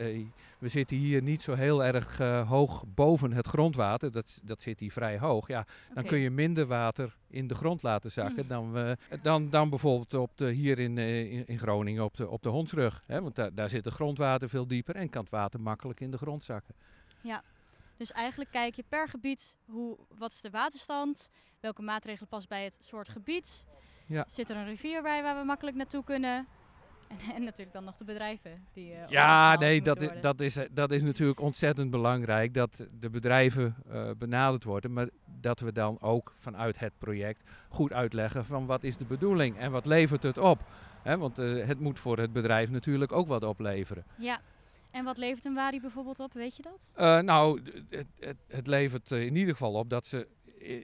we 0.59 0.69
zitten 0.69 0.97
hier 0.97 1.23
niet 1.23 1.43
zo 1.43 1.55
heel 1.55 1.85
erg 1.85 2.19
hoog 2.49 2.85
boven 2.95 3.33
het 3.33 3.47
grondwater. 3.47 4.13
Dat, 4.13 4.41
dat 4.43 4.63
zit 4.63 4.81
hier 4.81 4.93
vrij 4.93 5.19
hoog. 5.19 5.49
Ja, 5.49 5.65
dan 5.95 6.05
kun 6.05 6.19
je 6.19 6.31
minder 6.31 6.67
water 6.67 7.17
in 7.31 7.47
de 7.47 7.55
grond 7.55 7.83
laten 7.83 8.11
zakken 8.11 8.43
Mm. 8.43 8.49
dan, 8.49 8.73
we, 8.73 8.97
dan, 9.23 9.51
dan 9.51 9.69
bijvoorbeeld 9.71 10.15
op 10.15 10.31
de, 10.35 10.51
hier 10.51 10.79
in, 10.79 10.99
in, 10.99 11.47
in 11.47 11.59
Groningen 11.59 12.05
op 12.05 12.17
de, 12.17 12.29
op 12.29 12.43
de 12.43 12.49
Hondsrug. 12.49 13.03
Hè? 13.07 13.23
Want 13.23 13.35
daar, 13.35 13.55
daar 13.55 13.69
zit 13.69 13.85
het 13.85 13.95
grondwater 13.95 14.49
veel 14.49 14.67
dieper 14.67 14.97
en 14.97 15.11
kan 15.11 15.23
het 15.23 15.31
water 15.31 15.61
makkelijk 15.61 16.01
in 16.01 16.11
de 16.11 16.19
grond 16.19 16.45
zakken. 16.45 16.75
Dus 17.97 18.13
eigenlijk 18.13 18.51
kijk 18.51 18.75
je 18.75 18.85
per 18.89 19.09
gebied 19.09 19.57
hoe, 19.67 19.97
wat 20.19 20.33
is 20.33 20.41
de 20.41 20.51
waterstand, 20.51 21.31
welke 21.61 21.83
maatregelen 21.83 22.29
past 22.29 22.49
bij 22.49 22.65
het 22.65 22.77
soort 22.81 23.09
gebied. 23.09 23.65
Ja. 24.07 24.25
Zit 24.29 24.51
er 24.51 24.57
een 24.57 24.65
rivier 24.67 25.03
bij 25.03 25.23
waar 25.23 25.39
we 25.39 25.45
makkelijk 25.45 25.77
naartoe 25.77 26.05
kunnen? 26.05 26.47
En, 27.09 27.35
en 27.35 27.43
natuurlijk 27.43 27.73
dan 27.73 27.85
nog 27.85 27.97
de 27.97 28.05
bedrijven 28.05 28.67
die. 28.73 28.93
eh, 28.93 29.09
Ja, 29.09 29.57
nee, 29.59 29.83
dat, 29.83 29.97
i- 30.03 30.05
worden. 30.05 30.21
dat, 30.23 30.41
is, 30.41 30.57
eh, 30.57 30.65
dat 30.71 30.91
is 30.91 31.03
natuurlijk 31.03 31.41
ontzettend 31.41 31.91
belangrijk 31.91 32.55
dat 32.55 32.87
de 33.01 33.11
bedrijven 33.11 33.77
eh, 33.91 34.11
benaderd 34.19 34.65
worden, 34.65 34.93
maar 34.93 35.09
dat 35.41 35.61
we 35.61 35.73
dan 35.73 36.01
ook 36.01 36.33
vanuit 36.39 36.79
het 36.79 36.93
project 36.99 37.51
goed 37.69 37.93
uitleggen 37.93 38.45
van 38.45 38.67
wat 38.67 38.83
is 38.85 38.97
de 38.97 39.05
bedoeling 39.05 39.59
en 39.59 39.71
wat 39.71 39.87
levert 39.87 40.23
het 40.23 40.39
op. 40.39 40.61
Want 41.05 41.37
het 41.37 41.81
moet 41.81 41.99
voor 41.99 42.19
het 42.19 42.33
bedrijf 42.33 42.71
natuurlijk 42.71 43.13
ook 43.13 43.27
wat 43.29 43.43
opleveren. 43.45 44.05
Ja. 44.19 44.41
En 44.97 45.05
wat 45.05 45.17
levert 45.17 45.45
een 45.45 45.55
wadi 45.55 45.81
bijvoorbeeld 45.81 46.21
op, 46.21 46.33
weet 46.33 46.57
je 46.57 46.63
dat? 46.63 46.91
Eh, 46.95 47.19
nou, 47.19 47.61
het, 47.89 48.07
het, 48.19 48.37
het 48.49 48.67
levert 48.67 49.13
eh, 49.13 49.25
in 49.25 49.37
ieder 49.37 49.53
geval 49.53 49.73
op 49.73 49.91
dat 49.91 50.07
ze 50.07 50.29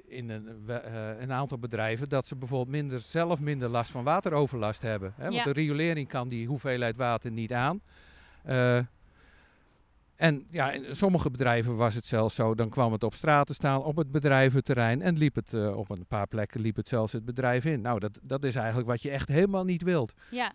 in 0.09 0.31
een, 0.31 0.69
eh, 0.69 1.21
een 1.21 1.33
aantal 1.33 1.59
bedrijven 1.59 2.09
dat 2.09 2.26
ze 2.26 2.37
bijvoorbeeld 2.37 2.76
minder, 2.76 3.00
zelf 3.00 3.40
minder 3.40 3.69
last 3.69 3.90
van 3.90 4.04
wateroverlast 4.04 4.83
hebben. 4.83 5.12
Hè? 5.16 5.23
Want 5.23 5.35
Ja. 5.35 5.45
de 5.45 5.52
riolering 5.52 6.09
kan 6.09 6.28
die 6.28 6.47
hoeveelheid 6.47 6.97
water 6.97 7.31
niet 7.31 7.52
aan. 7.52 7.81
En 10.16 10.47
ja, 10.50 10.71
in 10.71 10.97
sommige 10.97 11.31
bedrijven 11.31 11.76
was 11.76 11.95
het 11.95 12.07
zelfs 12.07 12.35
zo, 12.35 12.54
dan 12.54 12.69
kwam 12.69 12.92
het 12.92 13.02
op 13.02 13.14
straat 13.14 13.47
te 13.47 13.54
staan 13.54 13.83
op 13.83 13.97
het 13.97 14.11
bedrijventerrein 14.11 15.02
en 15.02 15.19
liep 15.19 15.35
het 15.35 15.54
op 15.75 15.90
een 15.90 16.07
paar 16.07 16.26
plekken 16.26 16.61
liep 16.61 16.76
het 16.76 16.88
zelfs 16.88 17.12
het 17.12 17.25
bedrijf 17.25 17.64
in. 17.64 17.81
Nou, 17.81 17.99
dat, 17.99 18.19
dat 18.23 18.45
is 18.45 18.54
eigenlijk 18.54 18.88
wat 18.88 19.02
je 19.02 19.11
echt 19.11 19.28
helemaal 19.28 19.64
niet 19.64 19.83
wilt. 19.83 20.12
Ja. 20.31 20.52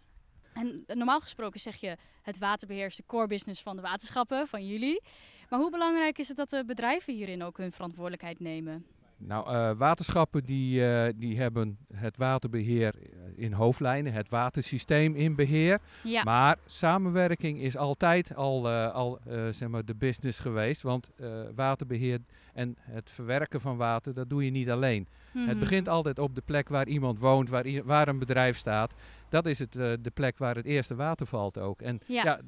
En 0.57 0.83
normaal 0.87 1.19
gesproken 1.19 1.59
zeg 1.59 1.75
je 1.75 1.97
het 2.21 2.37
waterbeheer 2.37 2.85
is 2.85 2.95
de 2.95 3.03
core 3.05 3.27
business 3.27 3.61
van 3.61 3.75
de 3.75 3.81
waterschappen, 3.81 4.47
van 4.47 4.67
jullie. 4.67 5.01
Maar 5.49 5.59
hoe 5.59 5.71
belangrijk 5.71 6.17
is 6.17 6.27
het 6.27 6.37
dat 6.37 6.49
de 6.49 6.65
bedrijven 6.65 7.13
hierin 7.13 7.43
ook 7.43 7.57
hun 7.57 7.71
verantwoordelijkheid 7.71 8.39
nemen? 8.39 8.85
Nou, 9.19 9.50
eh, 9.53 9.71
waterschappen 9.77 10.43
die, 10.43 10.86
eh, 10.91 11.13
die 11.15 11.38
hebben 11.39 11.77
het 11.93 12.17
waterbeheer 12.17 12.93
eh, 12.95 13.09
in 13.36 13.53
hoofdlijnen, 13.53 14.13
het 14.13 14.29
watersysteem 14.29 15.15
in 15.15 15.36
beheer. 15.36 15.79
Ja. 16.03 16.24
Maar 16.24 16.57
samenwerking 16.65 17.62
is 17.62 17.77
altijd 17.77 18.36
al, 18.36 18.69
al 18.69 19.19
zeg 19.51 19.67
maar 19.67 19.86
de 19.86 19.95
business 19.95 20.39
geweest. 20.39 20.81
Want 20.81 21.09
eh, 21.15 21.41
waterbeheer 21.55 22.19
en 22.53 22.75
het 22.79 23.09
verwerken 23.09 23.62
van 23.62 23.77
water, 23.77 24.13
dat 24.13 24.29
doe 24.29 24.45
je 24.45 24.51
niet 24.51 24.69
alleen. 24.69 25.07
Het 25.31 25.45
Mhm. 25.45 25.59
begint 25.59 25.89
altijd 25.89 26.19
op 26.19 26.36
de 26.36 26.41
plek 26.45 26.69
waar 26.69 26.88
iemand 26.88 27.19
woont, 27.19 27.50
waar, 27.50 27.65
waar 27.83 28.07
een 28.07 28.19
bedrijf 28.19 28.57
staat. 28.57 28.93
Dat 29.29 29.45
is 29.45 29.59
het, 29.59 29.71
de 29.74 30.12
plek 30.13 30.38
waar 30.38 30.55
het 30.55 30.65
eerste 30.65 30.95
water 30.95 31.25
valt 31.25 31.57
ook. 31.57 31.81
En 31.81 32.00
Ja. 32.05 32.24
ja, 32.24 32.39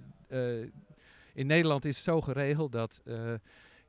in 1.34 1.48
Nederland 1.48 1.86
is 1.86 1.96
het 1.96 2.06
zo 2.06 2.22
geregeld 2.22 2.72
dat 2.72 3.02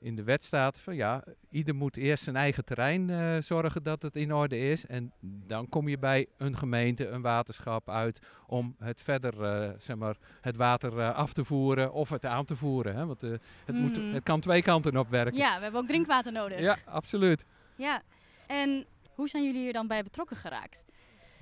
in 0.01 0.17
de 0.17 0.23
wet 0.23 0.45
staat 0.45 0.79
van 0.79 0.95
ja, 0.97 1.25
ieder 1.51 1.75
moet 1.75 1.97
eerst 1.97 2.25
zijn 2.25 2.37
eigen 2.37 2.65
terrein 2.65 3.11
eh, 3.11 3.37
zorgen 3.41 3.83
dat 3.83 4.03
het 4.03 4.17
in 4.17 4.35
orde 4.35 4.59
is. 4.59 4.87
En 4.87 5.13
dan 5.21 5.69
kom 5.69 5.89
je 5.89 5.99
bij 5.99 6.27
een 6.37 6.57
gemeente, 6.57 7.07
een 7.09 7.23
waterschap 7.23 7.91
uit 7.91 8.21
om 8.47 8.75
het 8.79 9.01
verder, 9.01 9.43
eh, 9.45 9.71
zeg 9.79 9.97
maar, 9.97 10.17
het 10.41 10.57
water 10.57 10.99
eh, 10.99 11.15
af 11.15 11.33
te 11.33 11.45
voeren 11.45 11.93
of 11.93 12.09
het 12.11 12.25
aan 12.27 12.45
te 12.45 12.57
voeren. 12.57 12.97
Hè? 12.97 13.07
Want 13.07 13.21
het, 13.21 13.41
moet, 13.67 13.97
Mhm. 13.97 14.15
het 14.15 14.23
kan 14.23 14.41
twee 14.41 14.63
kanten 14.63 14.97
op 14.97 15.09
werken. 15.11 15.37
Ja, 15.39 15.57
we 15.57 15.63
hebben 15.63 15.81
ook 15.81 15.87
drinkwater 15.87 16.33
nodig. 16.33 16.61
ja 16.61 16.77
absoluut. 16.85 17.45
Ja. 17.77 18.03
En 18.47 18.85
hoe 19.15 19.29
zijn 19.29 19.45
jullie 19.45 19.61
hier 19.61 19.73
dan 19.73 19.87
bij 19.87 20.03
betrokken 20.03 20.37
geraakt? 20.37 20.85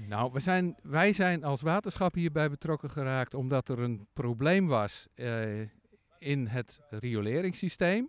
Nou, 0.08 0.32
we 0.32 0.40
zijn, 0.40 0.76
wij 0.82 1.12
zijn 1.12 1.44
als 1.44 1.60
waterschap 1.60 2.14
hierbij 2.14 2.50
betrokken 2.50 2.90
geraakt 2.90 3.34
omdat 3.34 3.68
er 3.68 3.78
een 3.78 4.06
probleem 4.12 4.66
was 4.66 5.06
in 6.18 6.46
het 6.46 6.80
rioleringssysteem. 6.90 8.08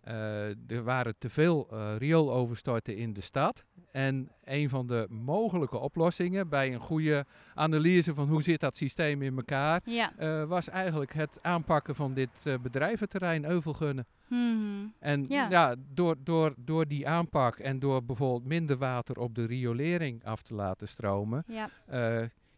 Eh, 0.00 0.70
er 0.70 0.82
waren 0.82 1.14
te 1.18 1.28
veel 1.30 1.68
eh 1.70 1.94
riooloverstorten 1.98 2.96
in 2.96 3.12
de 3.12 3.20
stad. 3.20 3.64
En 3.92 4.30
een 4.44 4.68
van 4.68 4.86
de 4.86 5.06
mogelijke 5.10 5.78
oplossingen 5.78 6.48
bij 6.48 6.72
een 6.74 6.80
goede 6.80 7.26
analyse 7.54 8.14
van 8.14 8.28
hoe 8.28 8.42
zit 8.42 8.60
dat 8.60 8.76
systeem 8.76 9.22
in 9.22 9.36
elkaar, 9.36 9.80
Ja. 9.84 10.12
eh, 10.16 10.44
was 10.44 10.68
eigenlijk 10.68 11.12
het 11.12 11.42
aanpakken 11.42 11.94
van 11.94 12.14
dit 12.14 12.30
bedrijventerrein 12.62 13.44
Euvelgunnen. 13.44 14.06
Mhm. 14.28 14.86
En 14.98 15.24
Ja. 15.28 15.50
ja, 15.50 15.74
door, 15.94 16.16
door, 16.24 16.54
door 16.56 16.86
die 16.88 17.08
aanpak 17.08 17.58
en 17.58 17.78
door 17.78 18.04
bijvoorbeeld 18.04 18.44
minder 18.44 18.76
water 18.76 19.18
op 19.18 19.34
de 19.34 19.44
riolering 19.46 20.24
af 20.24 20.42
te 20.42 20.54
laten 20.54 20.88
stromen, 20.88 21.44
Ja. 21.46 21.70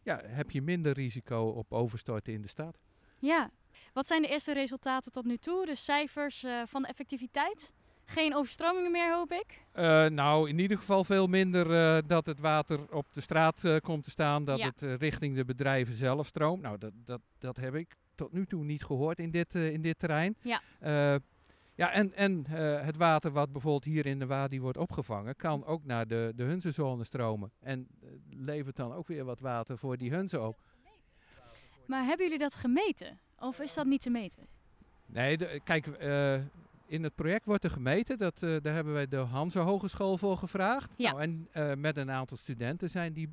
ja, 0.03 0.21
heb 0.25 0.51
je 0.51 0.63
minder 0.63 0.93
risico 0.93 1.45
op 1.49 1.73
overstorten 1.73 2.33
in 2.33 2.43
de 2.43 2.49
stad. 2.49 2.79
Ja. 3.19 3.51
Wat 3.93 4.07
zijn 4.07 4.23
de 4.23 4.29
eerste 4.29 4.53
resultaten 4.53 5.13
tot 5.13 5.25
nu 5.25 5.37
toe? 5.37 5.67
De 5.67 5.75
cijfers 5.75 6.45
eh, 6.45 6.63
van 6.67 6.83
de 6.83 6.89
effectiviteit? 6.89 7.73
Geen 8.05 8.35
overstromingen 8.35 8.91
meer, 8.91 9.15
hoop 9.15 9.33
ik. 9.33 9.65
Eh, 9.73 10.07
nou, 10.07 10.49
in 10.49 10.59
ieder 10.59 10.79
geval 10.79 11.05
veel 11.05 11.27
minder 11.27 11.97
eh, 11.97 12.03
dat 12.07 12.27
het 12.27 12.41
water 12.41 12.93
op 12.95 13.13
de 13.13 13.21
straat 13.21 13.81
komt 13.83 14.05
te 14.05 14.11
staan, 14.11 14.45
dat 14.45 14.59
Ja. 14.59 14.73
het 14.77 15.01
richting 15.01 15.37
de 15.37 15.45
bedrijven 15.45 15.95
zelf 15.95 16.27
stroomt. 16.27 16.63
Nou, 16.63 16.79
dat, 16.79 16.93
dat, 17.05 17.21
dat 17.39 17.57
heb 17.57 17.75
ik 17.75 17.97
tot 18.15 18.33
nu 18.33 18.47
toe 18.47 18.65
niet 18.65 18.85
gehoord 18.85 19.19
in 19.19 19.31
dit, 19.31 19.55
in 19.55 19.83
dit 19.83 19.99
terrein. 19.99 20.37
Ja. 20.43 20.61
Ja, 21.75 21.93
en, 21.93 22.15
en 22.15 22.47
het 22.85 22.97
water 22.97 23.31
wat 23.31 23.53
bijvoorbeeld 23.53 23.85
hier 23.85 24.07
in 24.07 24.19
de 24.19 24.27
Wadi 24.27 24.61
wordt 24.61 24.79
opgevangen, 24.79 25.37
kan 25.37 25.65
ook 25.65 25.85
naar 25.85 26.07
de, 26.07 26.33
de 26.37 26.43
hunzenzone 26.43 27.05
stromen. 27.05 27.53
En 27.61 27.89
levert 28.31 28.77
dan 28.77 28.93
ook 28.93 29.07
weer 29.07 29.25
wat 29.25 29.41
water 29.41 29.79
voor 29.79 29.97
die 29.97 30.11
hunzen 30.11 30.47
op. 30.47 30.61
Maar 31.87 32.05
hebben 32.05 32.25
jullie 32.27 32.41
dat 32.41 32.55
gemeten? 32.55 33.21
Of 33.43 33.61
is 33.61 33.75
dat 33.75 33.87
niet 33.87 34.03
te 34.03 34.11
meten? 34.11 34.47
Nee, 35.07 35.37
de- 35.37 35.61
kijk, 35.65 35.87
eh, 35.87 36.35
in 36.87 37.03
het 37.03 37.15
project 37.15 37.45
wordt 37.45 37.65
er 37.65 37.71
gemeten. 37.71 38.19
Dat, 38.19 38.43
eh, 38.43 38.57
daar 38.63 38.75
hebben 38.75 38.93
wij 38.93 39.09
de 39.09 39.17
Hanse 39.17 39.59
Hogeschool 39.59 40.19
voor 40.19 40.37
gevraagd. 40.39 40.91
Ja. 40.97 41.11
Nou, 41.11 41.23
en 41.23 41.49
eh, 41.53 41.73
met 41.77 41.97
een 41.97 42.11
aantal 42.11 42.37
studenten 42.37 42.91
zijn 42.91 43.13
die 43.13 43.29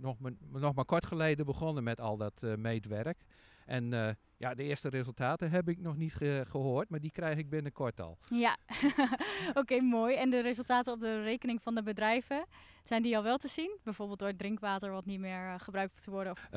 nog, 0.00 0.18
maar, 0.18 0.32
nog 0.52 0.74
maar 0.74 0.84
kort 0.84 1.06
geleden 1.06 1.46
begonnen 1.46 1.84
met 1.84 2.00
al 2.00 2.16
dat 2.16 2.42
meetwerk. 2.56 3.18
En 3.66 4.16
ja, 4.36 4.54
de 4.54 4.62
eerste 4.62 4.88
resultaten 4.88 5.50
heb 5.50 5.68
ik 5.68 5.78
nog 5.80 5.96
niet 5.96 6.14
ge- 6.14 6.44
gehoord, 6.48 6.88
maar 6.88 7.00
die 7.00 7.10
krijg 7.10 7.38
ik 7.38 7.48
binnenkort 7.50 8.00
al. 8.00 8.18
Ja, 8.28 8.56
oké, 9.60 9.80
mooi. 9.80 10.14
En 10.16 10.30
de 10.30 10.40
resultaten 10.40 10.92
op 10.92 11.00
de 11.00 11.22
rekening 11.22 11.62
van 11.62 11.74
de 11.74 11.82
bedrijven, 11.82 12.44
zijn 12.84 13.02
die 13.02 13.16
al 13.16 13.22
wel 13.22 13.36
te 13.38 13.48
zien? 13.48 13.76
Bijvoorbeeld 13.84 14.18
door 14.18 14.28
het 14.28 14.38
drinkwater 14.38 14.90
wat 14.90 15.04
niet 15.06 15.20
meer 15.20 15.60
gebruikt 15.60 16.02
te 16.02 16.10
worden? 16.10 16.32
Of... 16.32 16.48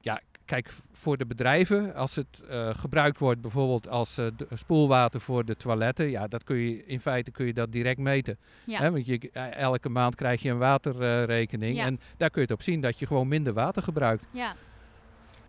Ja, 0.00 0.20
kijk, 0.44 0.72
voor 0.92 1.16
de 1.16 1.26
bedrijven, 1.26 1.94
als 1.94 2.14
het 2.14 2.42
eh, 2.48 2.74
gebruikt 2.74 3.18
wordt 3.18 3.40
bijvoorbeeld 3.40 3.88
als 3.88 4.18
eh, 4.18 4.26
spoelwater 4.52 5.20
voor 5.20 5.44
de 5.44 5.56
toiletten, 5.56 6.10
ja, 6.10 6.26
dat 6.26 6.44
kun 6.44 6.56
je, 6.56 6.84
in 6.86 7.00
feite 7.00 7.30
kun 7.30 7.46
je 7.46 7.52
dat 7.52 7.72
direct 7.72 7.98
meten. 7.98 8.38
Ja. 8.64 8.78
Hè, 8.78 8.90
want 8.90 9.06
je, 9.06 9.30
eh, 9.32 9.56
elke 9.56 9.88
maand 9.88 10.14
krijg 10.14 10.42
je 10.42 10.50
een 10.50 10.58
waterrekening 10.58 11.76
Ja. 11.76 11.84
en 11.84 12.00
daar 12.16 12.30
kun 12.30 12.40
je 12.40 12.46
het 12.46 12.56
op 12.56 12.62
zien 12.62 12.80
dat 12.80 12.98
je 12.98 13.06
gewoon 13.06 13.28
minder 13.28 13.52
water 13.52 13.82
gebruikt. 13.82 14.24
Ja. 14.32 14.54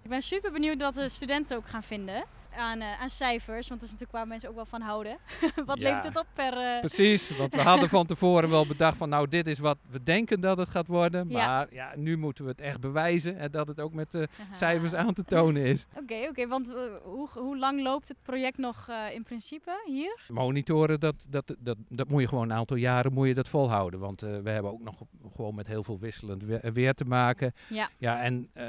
Ik 0.02 0.10
ben 0.10 0.22
super 0.22 0.52
benieuwd 0.52 0.82
wat 0.82 0.96
de 0.96 1.10
studenten 1.10 1.58
ook 1.58 1.68
gaan 1.68 1.84
vinden. 1.84 2.24
Aan, 2.57 2.79
eh, 2.81 3.01
aan 3.01 3.10
cijfers, 3.10 3.67
want 3.67 3.79
dat 3.81 3.89
is 3.89 3.95
natuurlijk 3.95 4.12
waar 4.12 4.27
mensen 4.27 4.50
ook 4.50 4.55
wel 4.55 4.65
van 4.65 4.81
houden. 4.81 5.17
wat 5.65 5.79
Ja. 5.79 5.88
levert 5.89 6.03
het 6.03 6.17
op 6.17 6.27
per... 6.33 6.53
eh, 6.57 6.79
Precies, 6.79 7.38
want 7.38 7.55
we 7.55 7.62
hadden 7.62 7.89
van 7.89 8.05
tevoren 8.13 8.50
wel 8.50 8.67
bedacht 8.67 8.98
van 8.98 9.10
nou 9.10 9.27
dit 9.27 9.48
is 9.48 9.60
wat 9.60 9.77
we 9.89 10.03
denken 10.03 10.39
dat 10.41 10.57
het 10.57 10.69
gaat 10.69 10.88
worden. 10.88 11.29
Ja. 11.29 11.48
Maar 11.48 11.67
ja, 11.72 11.91
nu 11.95 12.17
moeten 12.17 12.43
we 12.43 12.50
het 12.51 12.62
echt 12.62 12.79
bewijzen 12.79 13.38
en 13.38 13.51
dat 13.51 13.67
het 13.67 13.79
ook 13.79 13.93
met 13.93 14.12
de 14.12 14.27
haha. 14.38 14.55
cijfers 14.55 14.93
aan 14.93 15.13
te 15.13 15.24
tonen 15.24 15.63
is. 15.63 15.86
Oké, 16.01 16.15
oké, 16.29 16.48
want 16.48 16.69
eh, 16.69 16.75
hoe, 17.03 17.27
hoe 17.33 17.57
lang 17.57 17.81
loopt 17.81 18.07
het 18.07 18.17
project 18.22 18.57
nog 18.57 18.88
eh, 18.89 19.15
in 19.15 19.24
principe 19.24 19.72
hier? 19.86 20.19
Monitoren, 20.27 21.00
dat, 21.00 21.15
dat, 21.29 21.55
dat, 21.60 21.77
dat 21.89 22.10
moet 22.10 22.22
je 22.22 22.27
gewoon 22.27 22.50
een 22.50 22.57
aantal 22.57 22.77
jaren 22.77 23.13
moet 23.13 23.27
je 23.27 23.33
dat 23.33 23.50
volhouden. 23.50 24.00
Want 24.00 24.24
eh, 24.24 24.29
we 24.43 24.50
hebben 24.50 24.72
ook 24.72 24.83
nog 24.83 24.95
gewoon 25.36 25.55
met 25.55 25.67
heel 25.67 25.83
veel 25.83 26.00
wisselend 26.00 26.43
we- 26.43 26.72
weer 26.74 26.93
te 26.93 27.05
maken. 27.05 27.53
Ja. 27.69 27.89
Ja, 27.98 28.22
en 28.22 28.50
eh, 28.53 28.65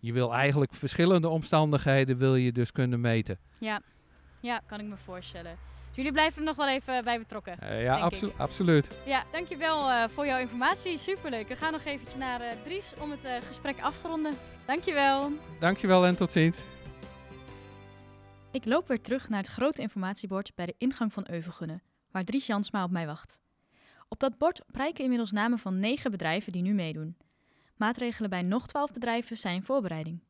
je 0.00 0.12
wil 0.12 0.32
eigenlijk 0.34 0.74
verschillende 0.74 1.28
omstandigheden 1.28 2.16
wil 2.18 2.34
je 2.36 2.52
dus 2.52 2.72
kunnen 2.72 3.00
Ja, 3.58 3.80
ja 4.40 4.60
kan 4.66 4.80
ik 4.80 4.86
me 4.86 4.96
voorstellen. 4.96 5.58
Dus 5.86 5.96
jullie 5.96 6.12
blijven 6.12 6.38
er 6.38 6.44
nog 6.44 6.56
wel 6.56 6.68
even 6.68 7.04
bij 7.04 7.18
betrokken. 7.18 7.58
Eh, 7.58 7.82
ja, 7.82 8.10
absoluut. 8.36 8.90
Ja, 9.06 9.24
dankjewel 9.32 9.90
eh 9.90 10.08
voor 10.08 10.26
jouw 10.26 10.38
informatie. 10.38 10.98
Superleuk. 10.98 11.48
We 11.48 11.56
gaan 11.56 11.72
nog 11.72 11.84
eventjes 11.84 12.16
naar 12.16 12.40
eh, 12.40 12.62
Dries 12.64 12.92
om 12.98 13.10
het 13.10 13.28
gesprek 13.46 13.80
af 13.80 14.00
te 14.00 14.08
ronden. 14.08 14.34
Dankjewel. 14.66 15.32
Dankjewel 15.60 16.06
en 16.06 16.16
tot 16.16 16.32
ziens. 16.32 16.62
Ik 18.52 18.64
loop 18.64 18.88
weer 18.88 19.00
terug 19.00 19.28
naar 19.28 19.38
het 19.38 19.50
grote 19.50 19.82
informatiebord 19.82 20.54
bij 20.54 20.66
de 20.66 20.74
ingang 20.78 21.12
van 21.12 21.26
Euvelgunnen, 21.30 21.82
waar 22.10 22.24
Dries 22.24 22.46
Jansma 22.46 22.84
op 22.84 22.90
mij 22.90 23.06
wacht. 23.06 23.40
Op 24.08 24.20
dat 24.20 24.38
bord 24.38 24.62
prijken 24.70 25.02
inmiddels 25.02 25.30
namen 25.30 25.58
van 25.58 25.78
negen 25.78 26.10
bedrijven 26.10 26.52
die 26.52 26.62
nu 26.62 26.72
meedoen. 26.72 27.16
Maatregelen 27.76 28.30
bij 28.30 28.42
nog 28.42 28.66
twaalf 28.66 28.92
bedrijven 28.92 29.36
zijn 29.36 29.54
in 29.54 29.62
voorbereiding. 29.62 30.20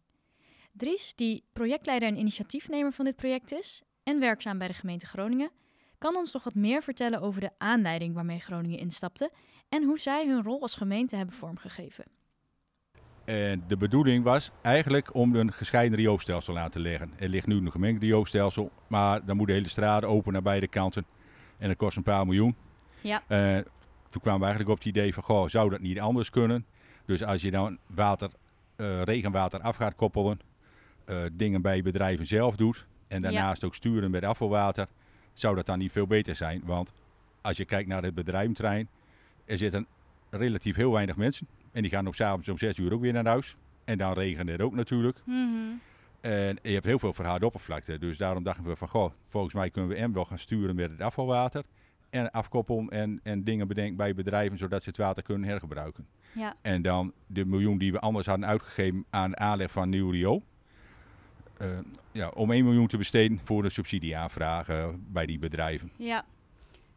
Dries, 0.73 1.15
die 1.15 1.45
projectleider 1.53 2.09
en 2.09 2.19
initiatiefnemer 2.19 2.93
van 2.93 3.05
dit 3.05 3.17
project 3.17 3.53
is 3.53 3.83
en 4.03 4.21
werkzaam 4.21 4.59
bij 4.59 4.69
de 4.69 4.75
gemeente 4.75 5.07
Groningen, 5.07 5.51
kan 5.99 6.17
ons 6.17 6.33
nog 6.33 6.45
wat 6.45 6.55
meer 6.55 6.83
vertellen 6.83 7.21
over 7.21 7.41
de 7.41 7.51
aanleiding 7.59 8.15
waarmee 8.15 8.41
Groningen 8.41 8.79
instapte 8.79 9.31
en 9.69 9.85
hoe 9.85 9.99
zij 9.99 10.27
hun 10.27 10.43
rol 10.43 10.61
als 10.61 10.75
gemeente 10.75 11.17
hebben 11.17 11.35
vormgegeven. 11.35 12.05
En 13.25 13.65
de 13.69 13.77
bedoeling 13.77 14.25
was 14.25 14.51
eigenlijk 14.63 15.15
om 15.15 15.35
een 15.35 15.53
gescheiden 15.53 15.99
rioolstelsel 15.99 16.59
aan 16.59 16.71
te 16.71 16.81
leggen. 16.81 17.13
Er 17.19 17.29
ligt 17.29 17.47
nu 17.47 17.57
een 17.57 17.71
gemengd 17.71 18.03
rioolstelsel, 18.03 18.71
maar 18.87 19.25
dan 19.25 19.37
moet 19.37 19.47
de 19.47 19.53
hele 19.53 19.69
straat 19.69 20.05
open 20.05 20.33
naar 20.33 20.43
beide 20.43 20.69
kanten. 20.69 21.07
En 21.59 21.69
dat 21.69 21.77
kost 21.77 21.97
een 21.97 22.03
paar 22.03 22.27
miljoen. 22.27 22.57
Ja. 23.01 23.23
Eh, 23.29 23.57
toen 24.11 24.21
kwamen 24.21 24.41
we 24.41 24.47
eigenlijk 24.47 24.69
op 24.69 24.77
het 24.77 24.87
idee 24.87 25.15
van, 25.15 25.23
goh, 25.23 25.49
zou 25.49 25.71
dat 25.71 25.81
niet 25.81 26.01
anders 26.01 26.31
kunnen? 26.31 26.67
Dus 27.05 27.23
als 27.23 27.43
je 27.43 27.51
dan 27.51 27.79
water, 27.87 28.31
eh, 28.77 29.03
regenwater 29.03 29.61
af 29.61 29.77
gaat 29.77 29.95
koppelen, 29.95 30.41
dingen 31.33 31.63
bij 31.63 31.83
bedrijven 31.83 32.27
zelf 32.27 32.57
doet 32.57 32.87
en 33.09 33.23
daarnaast 33.23 33.65
ook 33.65 33.75
sturen 33.75 34.11
met 34.11 34.25
afvalwater, 34.25 34.89
zou 35.33 35.55
dat 35.55 35.67
dan 35.67 35.79
niet 35.79 35.93
veel 35.93 36.07
beter 36.07 36.35
zijn? 36.35 36.63
Want 36.65 36.93
als 37.41 37.57
je 37.57 37.65
kijkt 37.65 37.89
naar 37.89 38.03
het 38.03 38.15
bedrijventrein, 38.15 38.89
er 39.45 39.59
zitten 39.59 39.87
relatief 40.31 40.77
heel 40.77 40.93
weinig 40.93 41.17
mensen. 41.17 41.47
En 41.73 41.83
die 41.83 41.91
gaan 41.91 42.07
op 42.07 42.15
s'avonds 42.15 42.49
om 42.49 42.59
6 42.59 42.79
uur 42.79 42.93
ook 42.93 43.01
weer 43.01 43.13
naar 43.13 43.27
huis. 43.27 43.57
En 43.85 43.99
dan 43.99 44.13
regent 44.13 44.49
het 44.49 44.61
ook 44.61 44.75
natuurlijk. 44.75 45.19
En 46.21 46.59
je 46.63 46.73
hebt 46.73 46.85
heel 46.85 46.99
veel 46.99 47.13
verharde 47.13 47.47
oppervlakte. 47.47 47.99
Dus 47.99 48.17
daarom 48.17 48.43
dachten 48.43 48.65
we 48.65 48.77
van, 48.77 48.89
goh, 48.89 49.13
volgens 49.29 49.55
mij 49.55 49.71
kunnen 49.71 49.91
we 49.91 49.97
en 49.97 50.13
wel 50.13 50.25
gaan 50.25 50.39
sturen 50.39 50.75
met 50.75 50.91
het 50.91 51.01
afvalwater. 51.01 51.65
En 52.11 52.31
afkoppelen 52.31 52.89
en, 52.89 53.21
en 53.23 53.45
dingen 53.45 53.69
bedenken 53.69 53.97
bij 53.97 54.15
bedrijven, 54.15 54.59
zodat 54.59 54.83
ze 54.83 54.89
het 54.89 54.99
water 54.99 55.23
kunnen 55.23 55.49
hergebruiken. 55.49 56.07
Ja. 56.33 56.55
En 56.63 56.83
dan 56.83 57.13
de 57.27 57.45
miljoen 57.45 57.79
die 57.79 57.93
we 57.93 58.01
anders 58.01 58.27
hadden 58.27 58.47
uitgegeven 58.47 59.05
aan 59.11 59.31
de 59.31 59.37
aanleg 59.37 59.71
van 59.71 59.89
nieuw 59.89 60.11
riool. 60.11 60.43
Eh, 61.63 61.69
ja, 62.13 62.29
om 62.29 62.51
1 62.53 62.65
miljoen 62.65 62.87
te 62.87 62.97
besteden 62.97 63.41
voor 63.45 63.65
een 63.65 63.71
subsidieaanvraag 63.71 64.69
eh, 64.69 64.89
bij 65.09 65.27
die 65.27 65.39
bedrijven. 65.39 65.91
Ja. 65.97 66.25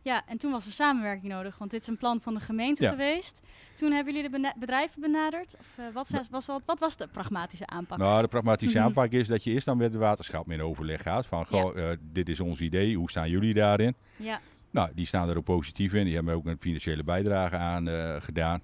ja, 0.02 0.22
en 0.28 0.38
toen 0.38 0.52
was 0.52 0.66
er 0.66 0.72
samenwerking 0.72 1.32
nodig, 1.34 1.58
want 1.58 1.72
dit 1.72 1.82
is 1.82 1.88
een 1.88 1.98
plan 1.98 2.22
van 2.22 2.34
de 2.34 2.40
gemeente 2.40 2.84
Ja. 2.84 2.90
geweest. 2.90 3.42
Toen 3.74 3.92
hebben 3.92 4.14
jullie 4.14 4.30
de 4.30 4.54
bedrijven 4.60 5.02
benaderd? 5.02 5.56
Of, 5.60 5.78
eh, 5.78 5.86
wat, 5.94 6.10
was, 6.32 6.46
dat- 6.46 6.62
wat 6.66 6.80
was 6.80 6.98
de 6.98 7.08
pragmatische 7.08 7.66
aanpak? 7.68 7.98
Nou, 7.98 8.22
de 8.22 8.28
pragmatische 8.28 8.78
Mhm. 8.78 8.86
aanpak 8.88 9.12
is 9.12 9.28
dat 9.28 9.44
je 9.44 9.52
eerst 9.52 9.66
dan 9.66 9.78
met 9.78 9.92
het 9.92 10.02
waterschap 10.02 10.52
in 10.52 10.62
overleg 10.62 11.02
gaat. 11.02 11.26
Van, 11.26 11.46
goh, 11.46 11.78
eh, 11.92 11.98
dit 12.12 12.30
is 12.30 12.40
ons 12.40 12.60
idee, 12.62 12.96
hoe 12.96 13.10
staan 13.10 13.30
jullie 13.30 13.54
daarin? 13.54 13.96
Ja, 14.18 14.40
Nou, 14.72 14.90
die 14.96 15.06
staan 15.06 15.30
er 15.30 15.38
ook 15.38 15.44
positief 15.44 15.94
in. 15.94 16.06
Die 16.06 16.16
hebben 16.16 16.34
ook 16.36 16.46
een 16.46 16.58
financiële 16.60 17.04
bijdrage 17.04 17.56
aan 17.58 17.88
eh, 17.88 18.16
gedaan. 18.22 18.62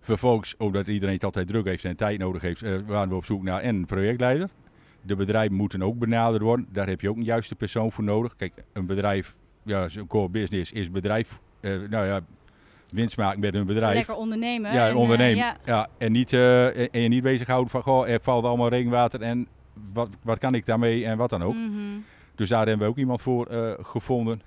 Vervolgens, 0.00 0.56
omdat 0.56 0.86
iedereen 0.86 1.14
het 1.14 1.24
altijd 1.24 1.46
druk 1.48 1.64
heeft 1.64 1.84
en 1.84 1.96
tijd 1.96 2.18
nodig 2.18 2.42
heeft, 2.42 2.60
waren 2.86 3.08
we 3.08 3.14
op 3.14 3.24
zoek 3.24 3.42
naar 3.42 3.60
en 3.60 3.74
een 3.76 3.86
projectleider. 3.86 4.48
De 5.06 5.16
bedrijven 5.16 5.56
moeten 5.56 5.82
ook 5.82 5.98
benaderd 5.98 6.42
worden. 6.42 6.66
Daar 6.72 6.86
heb 6.86 7.00
je 7.00 7.08
ook 7.08 7.16
een 7.16 7.24
juiste 7.24 7.54
persoon 7.54 7.92
voor 7.92 8.04
nodig. 8.04 8.36
Kijk, 8.36 8.52
een 8.72 8.86
bedrijf, 8.86 9.34
ja, 9.62 9.88
zijn 9.88 10.06
core 10.06 10.28
business 10.28 10.72
is 10.72 10.90
bedrijf, 10.90 11.40
eh, 11.60 11.72
nou 11.90 12.06
ja, 12.06 12.20
winst 12.90 13.16
maken 13.16 13.40
met 13.40 13.54
een 13.54 13.66
bedrijf. 13.66 13.94
lekker 13.94 14.14
ondernemen. 14.14 14.72
Ja, 14.72 14.86
en, 14.86 14.92
eh, 14.92 14.96
ondernemen. 14.96 15.36
ja, 15.36 15.56
ja. 15.64 15.88
en, 15.98 16.12
niet, 16.12 16.32
eh, 16.32 16.94
en 16.94 17.00
je 17.00 17.08
niet 17.08 17.22
bezighouden 17.22 17.70
van, 17.70 17.82
goh, 17.82 18.08
er 18.08 18.20
valt 18.20 18.44
allemaal 18.44 18.68
regenwater 18.68 19.22
en 19.22 19.46
wat, 19.92 20.08
wat 20.22 20.38
kan 20.38 20.54
ik 20.54 20.66
daarmee 20.66 21.04
en 21.04 21.16
wat 21.16 21.30
dan 21.30 21.42
ook. 21.42 21.54
mhm. 21.54 21.98
Dus 22.34 22.48
daar 22.48 22.66
hebben 22.66 22.86
we 22.86 22.92
ook 22.92 22.98
iemand 22.98 23.22
voor 23.22 23.48
gevonden. 23.82 24.42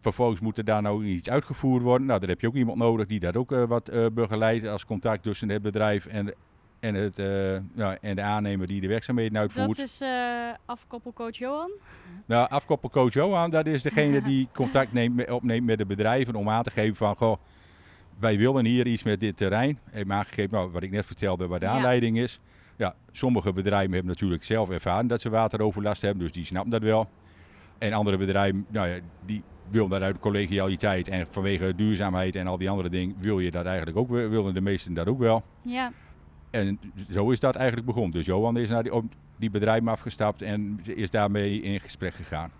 Vervolgens 0.00 0.40
moet 0.40 0.58
er 0.58 0.64
daar 0.64 0.82
nou 0.82 1.04
iets 1.04 1.30
uitgevoerd 1.30 1.82
worden. 1.82 2.06
Nou, 2.06 2.20
daar 2.20 2.28
heb 2.28 2.40
je 2.40 2.46
ook 2.46 2.54
iemand 2.54 2.78
nodig 2.78 3.06
die 3.06 3.20
dat 3.20 3.36
ook 3.36 3.50
wat 3.50 3.90
begeleidt 4.14 4.66
als 4.66 4.84
contact 4.84 5.22
tussen 5.22 5.48
het 5.48 5.62
bedrijf 5.62 6.06
en, 6.06 6.34
en, 6.82 6.94
het, 6.94 7.18
eh, 7.18 7.52
ja, 7.74 7.96
en 8.00 8.16
de 8.16 8.22
aannemer 8.22 8.66
die 8.66 8.80
de 8.80 8.86
werkzaamheden 8.86 9.38
uitvoert. 9.38 9.66
Dat 9.76 9.78
is 9.78 10.00
eh, 10.00 10.08
afkoppelcoach 10.64 11.36
Johan. 11.36 11.70
Nou, 12.26 12.48
afkoppelcoach 12.48 13.12
Johan, 13.12 13.50
dat 13.50 13.66
is 13.66 13.82
degene 13.82 14.22
die 14.32 14.48
contact 14.52 14.92
neemt, 14.92 15.30
opneemt 15.30 15.66
met 15.66 15.78
de 15.78 15.86
bedrijven 15.86 16.34
om 16.34 16.48
aan 16.48 16.62
te 16.62 16.70
geven 16.70 16.96
van, 16.96 17.16
goh, 17.16 17.36
wij 18.18 18.38
willen 18.38 18.64
hier 18.64 18.86
iets 18.86 19.02
met 19.02 19.20
dit 19.20 19.36
terrein. 19.36 19.78
Me 20.04 20.12
aangegeven, 20.12 20.50
nou, 20.50 20.70
wat 20.70 20.82
ik 20.82 20.90
net 20.90 21.06
vertelde, 21.06 21.46
wat 21.46 21.60
de 21.60 21.66
Ja. 21.66 21.72
aanleiding 21.72 22.18
is. 22.18 22.40
Ja, 22.76 22.94
sommige 23.10 23.52
bedrijven 23.52 23.92
hebben 23.92 24.10
natuurlijk 24.10 24.44
zelf 24.44 24.70
ervaren 24.70 25.06
dat 25.06 25.20
ze 25.20 25.30
wateroverlast 25.30 26.02
hebben, 26.02 26.22
dus 26.22 26.32
die 26.32 26.44
snappen 26.44 26.70
dat 26.70 26.82
wel. 26.82 27.08
En 27.78 27.92
andere 27.92 28.16
bedrijven, 28.16 28.66
nou 28.68 28.88
ja, 28.88 28.98
die 29.24 29.42
willen 29.70 29.90
dat 29.90 30.02
uit 30.02 30.18
collegialiteit 30.18 31.08
en 31.08 31.26
vanwege 31.30 31.74
duurzaamheid 31.74 32.36
en 32.36 32.46
al 32.46 32.58
die 32.58 32.70
andere 32.70 32.88
dingen, 32.88 33.16
wil 33.18 33.38
je 33.38 33.50
dat 33.50 33.66
eigenlijk 33.66 33.96
ook, 33.96 34.08
willen 34.08 34.54
de 34.54 34.60
meesten 34.60 34.94
dat 34.94 35.06
ook 35.06 35.18
wel. 35.18 35.42
Ja, 35.62 35.92
En 36.52 36.80
zo 37.10 37.30
is 37.30 37.40
dat 37.40 37.56
eigenlijk 37.56 37.86
begonnen. 37.86 38.10
Dus 38.12 38.26
Johan 38.26 38.56
is 38.56 38.68
naar 38.68 38.82
die, 38.82 38.94
op 38.94 39.04
die 39.36 39.50
bedrijven 39.50 39.88
afgestapt 39.88 40.42
en 40.42 40.80
is 40.84 41.10
daarmee 41.10 41.60
in 41.62 41.80
gesprek 41.80 42.14
gegaan. 42.14 42.50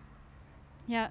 ja. 0.85 1.11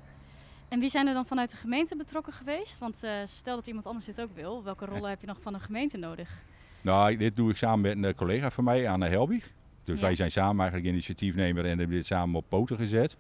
En 0.69 0.79
wie 0.79 0.89
zijn 0.89 1.07
er 1.07 1.13
dan 1.13 1.25
vanuit 1.25 1.51
de 1.51 1.57
gemeente 1.57 1.95
betrokken 1.95 2.33
geweest? 2.33 2.77
Want 2.79 3.03
eh, 3.03 3.11
stel 3.25 3.55
dat 3.55 3.67
iemand 3.67 3.85
anders 3.85 4.05
dit 4.05 4.21
ook 4.21 4.35
wil, 4.35 4.63
welke 4.63 4.85
rollen 4.85 5.09
heb 5.09 5.21
je 5.21 5.27
nog 5.27 5.37
van 5.41 5.53
de 5.53 5.59
gemeente 5.59 5.97
nodig? 5.97 6.43
Nou, 6.81 7.17
dit 7.17 7.35
doe 7.35 7.49
ik 7.49 7.55
samen 7.55 7.81
met 7.81 7.91
een 7.97 8.05
eh, 8.05 8.13
collega 8.15 8.51
van 8.51 8.63
mij, 8.63 8.89
Anne 8.89 9.07
Helbig. 9.07 9.51
Dus 9.83 9.99
Ja. 9.99 10.05
wij 10.05 10.15
zijn 10.15 10.31
samen 10.31 10.59
eigenlijk 10.59 10.91
initiatiefnemer 10.91 11.63
en 11.65 11.77
hebben 11.77 11.95
dit 11.97 12.05
samen 12.05 12.35
op 12.35 12.45
poten 12.49 12.77
gezet. 12.77 13.17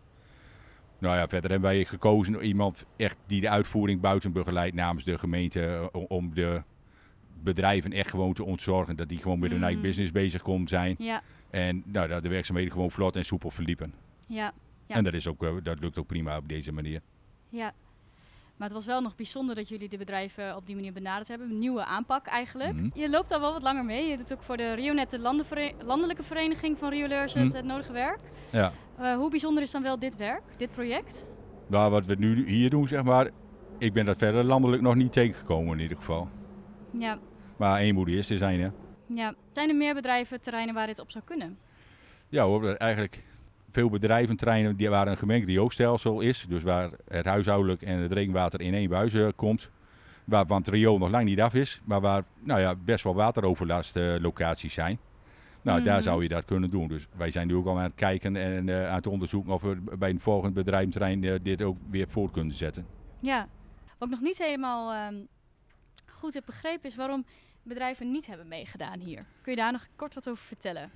Nou 0.99 1.15
ja, 1.15 1.27
verder 1.27 1.51
hebben 1.51 1.69
wij 1.69 1.85
gekozen 1.85 2.35
om 2.35 2.41
iemand 2.41 2.85
echt 2.97 3.17
die 3.25 3.41
de 3.41 3.49
uitvoering 3.49 4.01
buiten 4.01 4.31
begeleidt 4.31 4.75
namens 4.75 5.03
de 5.03 5.17
gemeente. 5.17 5.89
eh, 5.93 6.01
Om 6.07 6.33
de 6.33 6.63
bedrijven 7.43 7.91
echt 7.93 8.09
gewoon 8.09 8.33
te 8.33 8.43
ontzorgen. 8.43 8.95
Dat 8.95 9.09
die 9.09 9.17
gewoon 9.17 9.39
met 9.39 9.51
hun 9.51 9.59
eigen 9.63 9.79
Mhm. 9.79 9.87
business 9.87 10.11
bezig 10.11 10.41
kon 10.41 10.67
zijn. 10.67 10.95
Ja, 10.97 11.21
En 11.49 11.83
nou, 11.85 12.07
dat 12.07 12.23
de 12.23 12.29
werkzaamheden 12.29 12.71
gewoon 12.71 12.91
vlot 12.91 13.15
en 13.15 13.25
soepel 13.25 13.51
verliepen. 13.51 13.93
ja, 14.27 14.51
Ja. 14.87 14.95
En 14.95 15.03
dat, 15.03 15.13
is 15.13 15.27
ook, 15.27 15.43
eh, 15.43 15.51
dat 15.63 15.79
lukt 15.79 15.97
ook 15.97 16.07
prima 16.07 16.37
op 16.37 16.47
deze 16.49 16.71
manier. 16.71 17.01
ja. 17.49 17.73
Maar 18.55 18.69
het 18.69 18.79
was 18.79 18.87
wel 18.87 19.01
nog 19.01 19.15
bijzonder 19.15 19.55
dat 19.55 19.69
jullie 19.69 19.89
de 19.89 19.97
bedrijven 19.97 20.55
op 20.55 20.65
die 20.65 20.75
manier 20.75 20.93
benaderd 20.93 21.27
hebben. 21.27 21.49
Een 21.49 21.59
nieuwe 21.59 21.85
aanpak 21.85 22.25
eigenlijk. 22.25 22.73
Mhm. 22.73 22.89
Je 22.93 23.09
loopt 23.09 23.31
al 23.31 23.39
wel 23.39 23.53
wat 23.53 23.63
langer 23.63 23.85
mee. 23.85 24.09
Je 24.09 24.17
doet 24.17 24.33
ook 24.33 24.43
voor 24.43 24.57
de 24.57 24.73
Rionet, 24.73 25.09
de 25.11 25.19
landelijke 25.83 26.23
vereniging 26.23 26.77
van 26.77 26.89
rioleurs, 26.89 27.33
het, 27.33 27.43
Mhm. 27.45 27.55
het 27.55 27.65
nodige 27.65 27.91
werk. 27.93 28.19
Ja. 28.51 28.71
Eh, 28.97 29.15
hoe 29.15 29.29
bijzonder 29.29 29.63
is 29.63 29.71
dan 29.71 29.83
wel 29.83 29.99
dit 29.99 30.15
werk, 30.15 30.41
dit 30.57 30.71
project? 30.71 31.25
Nou, 31.67 31.91
wat 31.91 32.05
we 32.05 32.15
nu 32.15 32.47
hier 32.49 32.69
doen, 32.69 32.87
zeg 32.87 33.03
maar. 33.03 33.29
Ik 33.77 33.93
ben 33.93 34.05
dat 34.05 34.17
verder 34.17 34.43
landelijk 34.43 34.81
nog 34.81 34.95
niet 34.95 35.11
tegengekomen 35.13 35.73
in 35.75 35.79
ieder 35.81 35.97
geval. 35.97 36.29
Ja, 36.91 37.19
Maar 37.61 37.79
één 37.79 37.93
moet 37.93 38.05
de 38.05 38.11
eerste 38.11 38.37
zijn, 38.37 38.59
hè. 38.61 38.69
ja. 39.07 39.33
Zijn 39.51 39.69
er 39.69 39.75
meer 39.75 39.93
bedrijven, 39.93 40.41
terreinen 40.41 40.73
waar 40.73 40.87
dit 40.87 40.99
op 40.99 41.11
zou 41.11 41.23
kunnen? 41.23 41.57
Ja 42.29 42.43
hoor, 42.43 42.73
eigenlijk 42.73 43.23
veel 43.71 43.89
bedrijventreinen 43.89 44.75
die 44.75 44.89
waar 44.89 45.07
een 45.07 45.17
gemengd 45.17 45.47
rioolstelsel 45.47 46.21
is. 46.21 46.45
Dus 46.49 46.63
waar 46.63 46.89
het 47.07 47.25
huishoudelijk 47.25 47.81
en 47.81 47.97
het 47.97 48.13
regenwater 48.13 48.61
in 48.61 48.73
één 48.73 48.89
buis 48.89 49.13
eh, 49.13 49.27
komt. 49.35 49.69
Waar, 50.23 50.45
want 50.45 50.65
het 50.65 50.75
riool 50.75 50.97
nog 50.97 51.09
lang 51.09 51.25
niet 51.25 51.41
af 51.41 51.53
is. 51.53 51.81
Maar 51.83 52.01
waar 52.01 52.23
nou 52.39 52.59
ja, 52.59 52.75
best 52.75 53.03
wel 53.03 53.15
wateroverlast 53.15 53.95
locaties 54.19 54.73
zijn. 54.73 54.99
Nou, 55.61 55.83
daar 55.83 55.95
Mhm. 55.95 56.03
zou 56.03 56.23
je 56.23 56.29
dat 56.29 56.45
kunnen 56.45 56.69
doen. 56.69 56.87
Dus 56.87 57.07
wij 57.15 57.31
zijn 57.31 57.47
nu 57.47 57.55
ook 57.55 57.65
al 57.67 57.77
aan 57.77 57.83
het 57.83 57.95
kijken 57.95 58.35
en 58.35 58.69
eh, 58.69 58.87
aan 58.89 58.95
het 58.95 59.07
onderzoeken 59.07 59.53
of 59.53 59.61
we 59.61 59.75
bij 59.97 60.09
een 60.09 60.19
volgend 60.19 60.53
bedrijventrein 60.53 61.23
eh, 61.23 61.35
dit 61.41 61.61
ook 61.61 61.77
weer 61.89 62.07
voort 62.07 62.31
kunnen 62.31 62.55
zetten. 62.55 62.85
Ja. 63.19 63.47
Wat 63.97 64.07
ik 64.07 64.13
nog 64.13 64.23
niet 64.23 64.37
helemaal 64.37 64.93
ehm, 64.93 65.15
goed 66.05 66.33
heb 66.33 66.45
begrepen 66.45 66.89
is 66.89 66.95
waarom 66.95 67.25
bedrijven 67.63 68.11
niet 68.11 68.27
hebben 68.27 68.47
meegedaan 68.47 68.99
hier. 68.99 69.25
Kun 69.41 69.51
je 69.51 69.57
daar 69.57 69.71
nog 69.71 69.87
kort 69.95 70.13
wat 70.13 70.29
over 70.29 70.45
vertellen? 70.45 70.91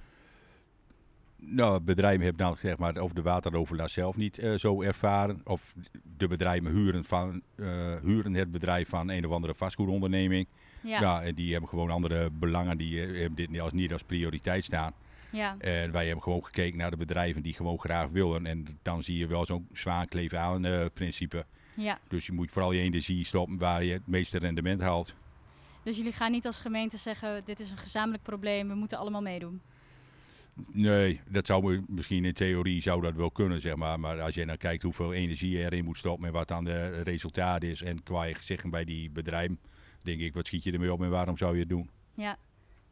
Nou, 1.37 1.79
bedrijven 1.79 2.25
hebben 2.25 2.45
dan 2.45 2.57
zeg 2.57 2.77
maar, 2.77 3.01
of 3.01 3.11
de 3.11 3.21
wateroverlast 3.21 3.93
zelf 3.93 4.15
niet 4.15 4.37
eh, 4.37 4.53
zo 4.53 4.81
ervaren. 4.81 5.41
Of 5.43 5.73
de 6.17 6.27
bedrijven 6.27 6.71
huren, 6.71 7.03
van, 7.03 7.41
eh, 7.55 7.95
huren 8.01 8.33
het 8.33 8.51
bedrijf 8.51 8.89
van 8.89 9.09
een 9.09 9.25
of 9.25 9.31
andere 9.31 9.55
vastgoedonderneming. 9.55 10.47
Ja. 10.81 10.99
Ja. 10.99 11.23
en 11.23 11.35
die 11.35 11.51
hebben 11.51 11.69
gewoon 11.69 11.89
andere 11.89 12.29
belangen. 12.29 12.77
Die 12.77 13.01
eh, 13.01 13.07
hebben 13.07 13.35
dit 13.35 13.49
niet 13.49 13.61
als, 13.61 13.71
niet 13.71 13.93
als 13.93 14.03
prioriteit 14.03 14.63
staan. 14.63 14.93
ja. 15.29 15.55
En 15.59 15.91
wij 15.91 16.05
hebben 16.05 16.23
gewoon 16.23 16.45
gekeken 16.45 16.77
naar 16.77 16.89
de 16.89 16.97
bedrijven 16.97 17.41
die 17.41 17.53
gewoon 17.53 17.79
graag 17.79 18.09
willen. 18.09 18.45
En 18.45 18.79
dan 18.81 19.03
zie 19.03 19.17
je 19.17 19.27
wel 19.27 19.45
zo'n 19.45 19.67
zwaar 19.73 20.07
kleven 20.07 20.39
aan 20.39 20.89
principe. 20.93 21.45
ja. 21.73 21.99
Dus 22.07 22.25
je 22.25 22.31
moet 22.31 22.51
vooral 22.51 22.71
je 22.71 22.81
energie 22.81 23.25
stoppen 23.25 23.57
waar 23.57 23.83
je 23.83 23.93
het 23.93 24.07
meeste 24.07 24.37
rendement 24.37 24.81
haalt. 24.81 25.15
Dus 25.85 25.97
jullie 25.97 26.11
gaan 26.11 26.31
niet 26.31 26.45
als 26.45 26.59
gemeente 26.59 26.97
zeggen: 26.97 27.41
dit 27.45 27.59
is 27.59 27.71
een 27.71 27.77
gezamenlijk 27.77 28.23
probleem, 28.23 28.67
we 28.67 28.75
moeten 28.75 28.97
allemaal 28.97 29.21
meedoen. 29.21 29.61
Nee, 30.71 31.21
dat 31.29 31.45
zou 31.45 31.83
misschien 31.87 32.25
in 32.25 32.33
theorie 32.33 32.81
zou 32.81 33.01
dat 33.01 33.15
wel 33.15 33.31
kunnen, 33.31 33.61
zeg 33.61 33.75
maar. 33.75 33.99
Maar 33.99 34.21
als 34.21 34.35
je 34.35 34.45
dan 34.45 34.57
kijkt 34.57 34.83
hoeveel 34.83 35.13
energie 35.13 35.49
je 35.49 35.63
erin 35.63 35.85
moet 35.85 35.97
stoppen 35.97 36.27
en 36.27 36.33
wat 36.33 36.47
dan 36.47 36.65
de 36.65 37.01
resultaat 37.01 37.63
is 37.63 37.81
en 37.81 38.03
qua 38.03 38.23
je 38.23 38.35
zeggen 38.41 38.69
bij 38.69 38.83
die 38.83 39.09
bedrijven, 39.09 39.59
denk 40.01 40.21
ik, 40.21 40.33
wat 40.33 40.47
schiet 40.47 40.63
je 40.63 40.71
ermee 40.71 40.93
op 40.93 41.01
en 41.01 41.09
waarom 41.09 41.37
zou 41.37 41.53
je 41.53 41.59
het 41.59 41.69
doen? 41.69 41.89
Ja. 42.13 42.37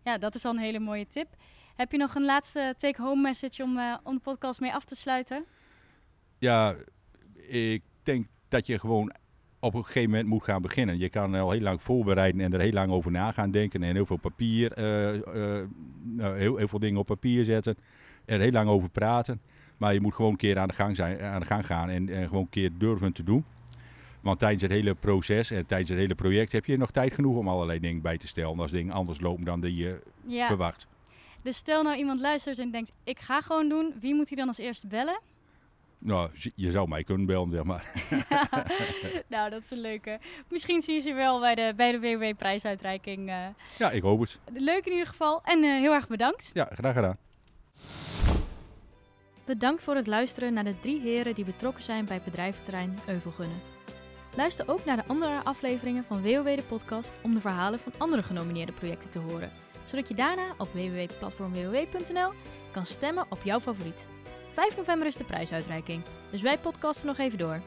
ja, 0.03 0.17
dat 0.17 0.35
is 0.35 0.45
al 0.45 0.51
een 0.53 0.59
hele 0.59 0.79
mooie 0.79 1.07
tip. 1.07 1.27
Heb 1.75 1.91
je 1.91 1.97
nog 1.97 2.15
een 2.15 2.25
laatste 2.25 2.73
take-home 2.77 3.21
message 3.21 3.63
om, 3.63 3.77
eh, 3.77 3.97
om 4.03 4.15
de 4.15 4.21
podcast 4.21 4.59
mee 4.59 4.73
af 4.73 4.85
te 4.85 4.95
sluiten? 4.95 5.45
Ja, 6.37 6.75
ik 7.47 7.83
denk 8.03 8.27
dat 8.47 8.65
je 8.65 8.79
gewoon 8.79 9.13
op 9.63 9.73
een 9.73 9.85
gegeven 9.85 10.09
moment 10.09 10.27
moet 10.27 10.43
gaan 10.43 10.61
beginnen. 10.61 10.97
Je 10.97 11.09
kan 11.09 11.35
al 11.35 11.51
heel 11.51 11.61
lang 11.61 11.81
voorbereiden 11.81 12.41
en 12.41 12.53
er 12.53 12.59
heel 12.59 12.71
lang 12.71 12.91
over 12.91 13.11
na 13.11 13.31
gaan 13.31 13.51
denken 13.51 13.83
en 13.83 13.95
heel 13.95 14.05
veel 14.05 14.17
papier, 14.17 14.71
eh, 14.71 15.13
eh, 15.15 15.67
nou, 16.03 16.37
heel, 16.37 16.55
heel 16.57 16.67
veel 16.67 16.79
dingen 16.79 16.99
op 16.99 17.05
papier 17.05 17.43
zetten. 17.43 17.75
Er 18.25 18.39
heel 18.39 18.51
lang 18.51 18.69
over 18.69 18.89
praten. 18.89 19.41
Maar 19.77 19.93
je 19.93 20.01
moet 20.01 20.13
gewoon 20.13 20.31
een 20.31 20.37
keer 20.37 20.59
aan 20.59 20.67
de 20.67 20.73
gang, 20.73 20.95
zijn, 20.95 21.21
aan 21.21 21.39
de 21.39 21.45
gang 21.45 21.65
gaan 21.65 21.89
en, 21.89 22.09
en 22.09 22.27
gewoon 22.27 22.41
een 22.43 22.49
keer 22.49 22.71
durven 22.77 23.13
te 23.13 23.23
doen. 23.23 23.45
Want 24.21 24.39
tijdens 24.39 24.61
het 24.61 24.71
hele 24.71 24.93
proces 24.95 25.51
en 25.51 25.65
tijdens 25.65 25.89
het 25.89 25.99
hele 25.99 26.15
project 26.15 26.51
heb 26.51 26.65
je 26.65 26.77
nog 26.77 26.91
tijd 26.91 27.13
genoeg 27.13 27.37
om 27.37 27.47
allerlei 27.47 27.79
dingen 27.79 28.01
bij 28.01 28.17
te 28.17 28.27
stellen. 28.27 28.59
Als 28.59 28.71
dingen 28.71 28.93
anders 28.93 29.19
lopen 29.19 29.43
dan 29.45 29.59
die 29.61 29.75
je 29.75 29.99
Ja. 30.25 30.47
verwacht. 30.47 30.87
Dus 31.41 31.57
stel 31.57 31.83
nou 31.83 31.97
iemand 31.97 32.19
luistert 32.19 32.59
en 32.59 32.71
denkt: 32.71 32.91
ik 33.03 33.19
ga 33.19 33.41
gewoon 33.41 33.69
doen. 33.69 33.93
Wie 33.99 34.15
moet 34.15 34.27
hij 34.27 34.37
dan 34.37 34.47
als 34.47 34.57
eerste 34.57 34.87
bellen? 34.87 35.19
Nou, 36.05 36.29
je 36.55 36.71
zou 36.71 36.87
mij 36.87 37.03
kunnen 37.03 37.25
bellen, 37.25 37.51
zeg 37.51 37.63
maar. 37.63 37.91
nou, 39.27 39.49
dat 39.49 39.63
is 39.63 39.71
een 39.71 39.81
leuke. 39.81 40.19
Misschien 40.49 40.81
zie 40.81 40.93
je 40.93 40.99
ze 40.99 41.13
wel 41.13 41.39
bij 41.39 41.55
de, 41.55 41.73
bij 41.75 41.91
de 41.91 41.99
WW-prijsuitreiking. 41.99 43.29
eh. 43.29 43.45
Ja, 43.77 43.91
ik 43.91 44.01
hoop 44.01 44.19
het. 44.19 44.39
leuk 44.53 44.85
in 44.85 44.91
ieder 44.91 45.07
geval. 45.07 45.41
En 45.43 45.63
eh, 45.63 45.69
heel 45.69 45.93
erg 45.93 46.07
bedankt. 46.07 46.49
Ja, 46.53 46.69
graag 46.73 46.93
gedaan. 46.93 47.17
Bedankt 49.45 49.83
voor 49.83 49.95
het 49.95 50.07
luisteren 50.07 50.53
naar 50.53 50.63
de 50.63 50.79
drie 50.79 51.01
heren 51.01 51.35
die 51.35 51.45
betrokken 51.45 51.83
zijn 51.83 52.05
bij 52.05 52.15
het 52.15 52.25
bedrijventerrein 52.25 52.99
Euvelgunnen. 53.07 53.61
Luister 54.35 54.69
ook 54.69 54.85
naar 54.85 54.97
de 54.97 55.05
andere 55.07 55.43
afleveringen 55.43 56.03
van 56.03 56.21
WOW 56.21 56.55
de 56.55 56.63
podcast 56.67 57.17
om 57.23 57.33
de 57.33 57.41
verhalen 57.41 57.79
van 57.79 57.91
andere 57.97 58.23
genomineerde 58.23 58.71
projecten 58.71 59.09
te 59.09 59.19
horen, 59.19 59.51
zodat 59.83 60.07
je 60.07 60.13
daarna 60.13 60.55
op 60.57 60.73
www.platformwow.nl 60.73 62.31
kan 62.71 62.85
stemmen 62.85 63.25
op 63.29 63.39
jouw 63.43 63.59
favoriet. 63.59 64.07
5 64.53 64.77
november 64.77 65.07
is 65.07 65.15
de 65.15 65.23
prijsuitreiking, 65.23 66.03
dus 66.31 66.41
wij 66.41 66.57
podcasten 66.57 67.07
nog 67.07 67.17
even 67.17 67.37
door. 67.37 67.61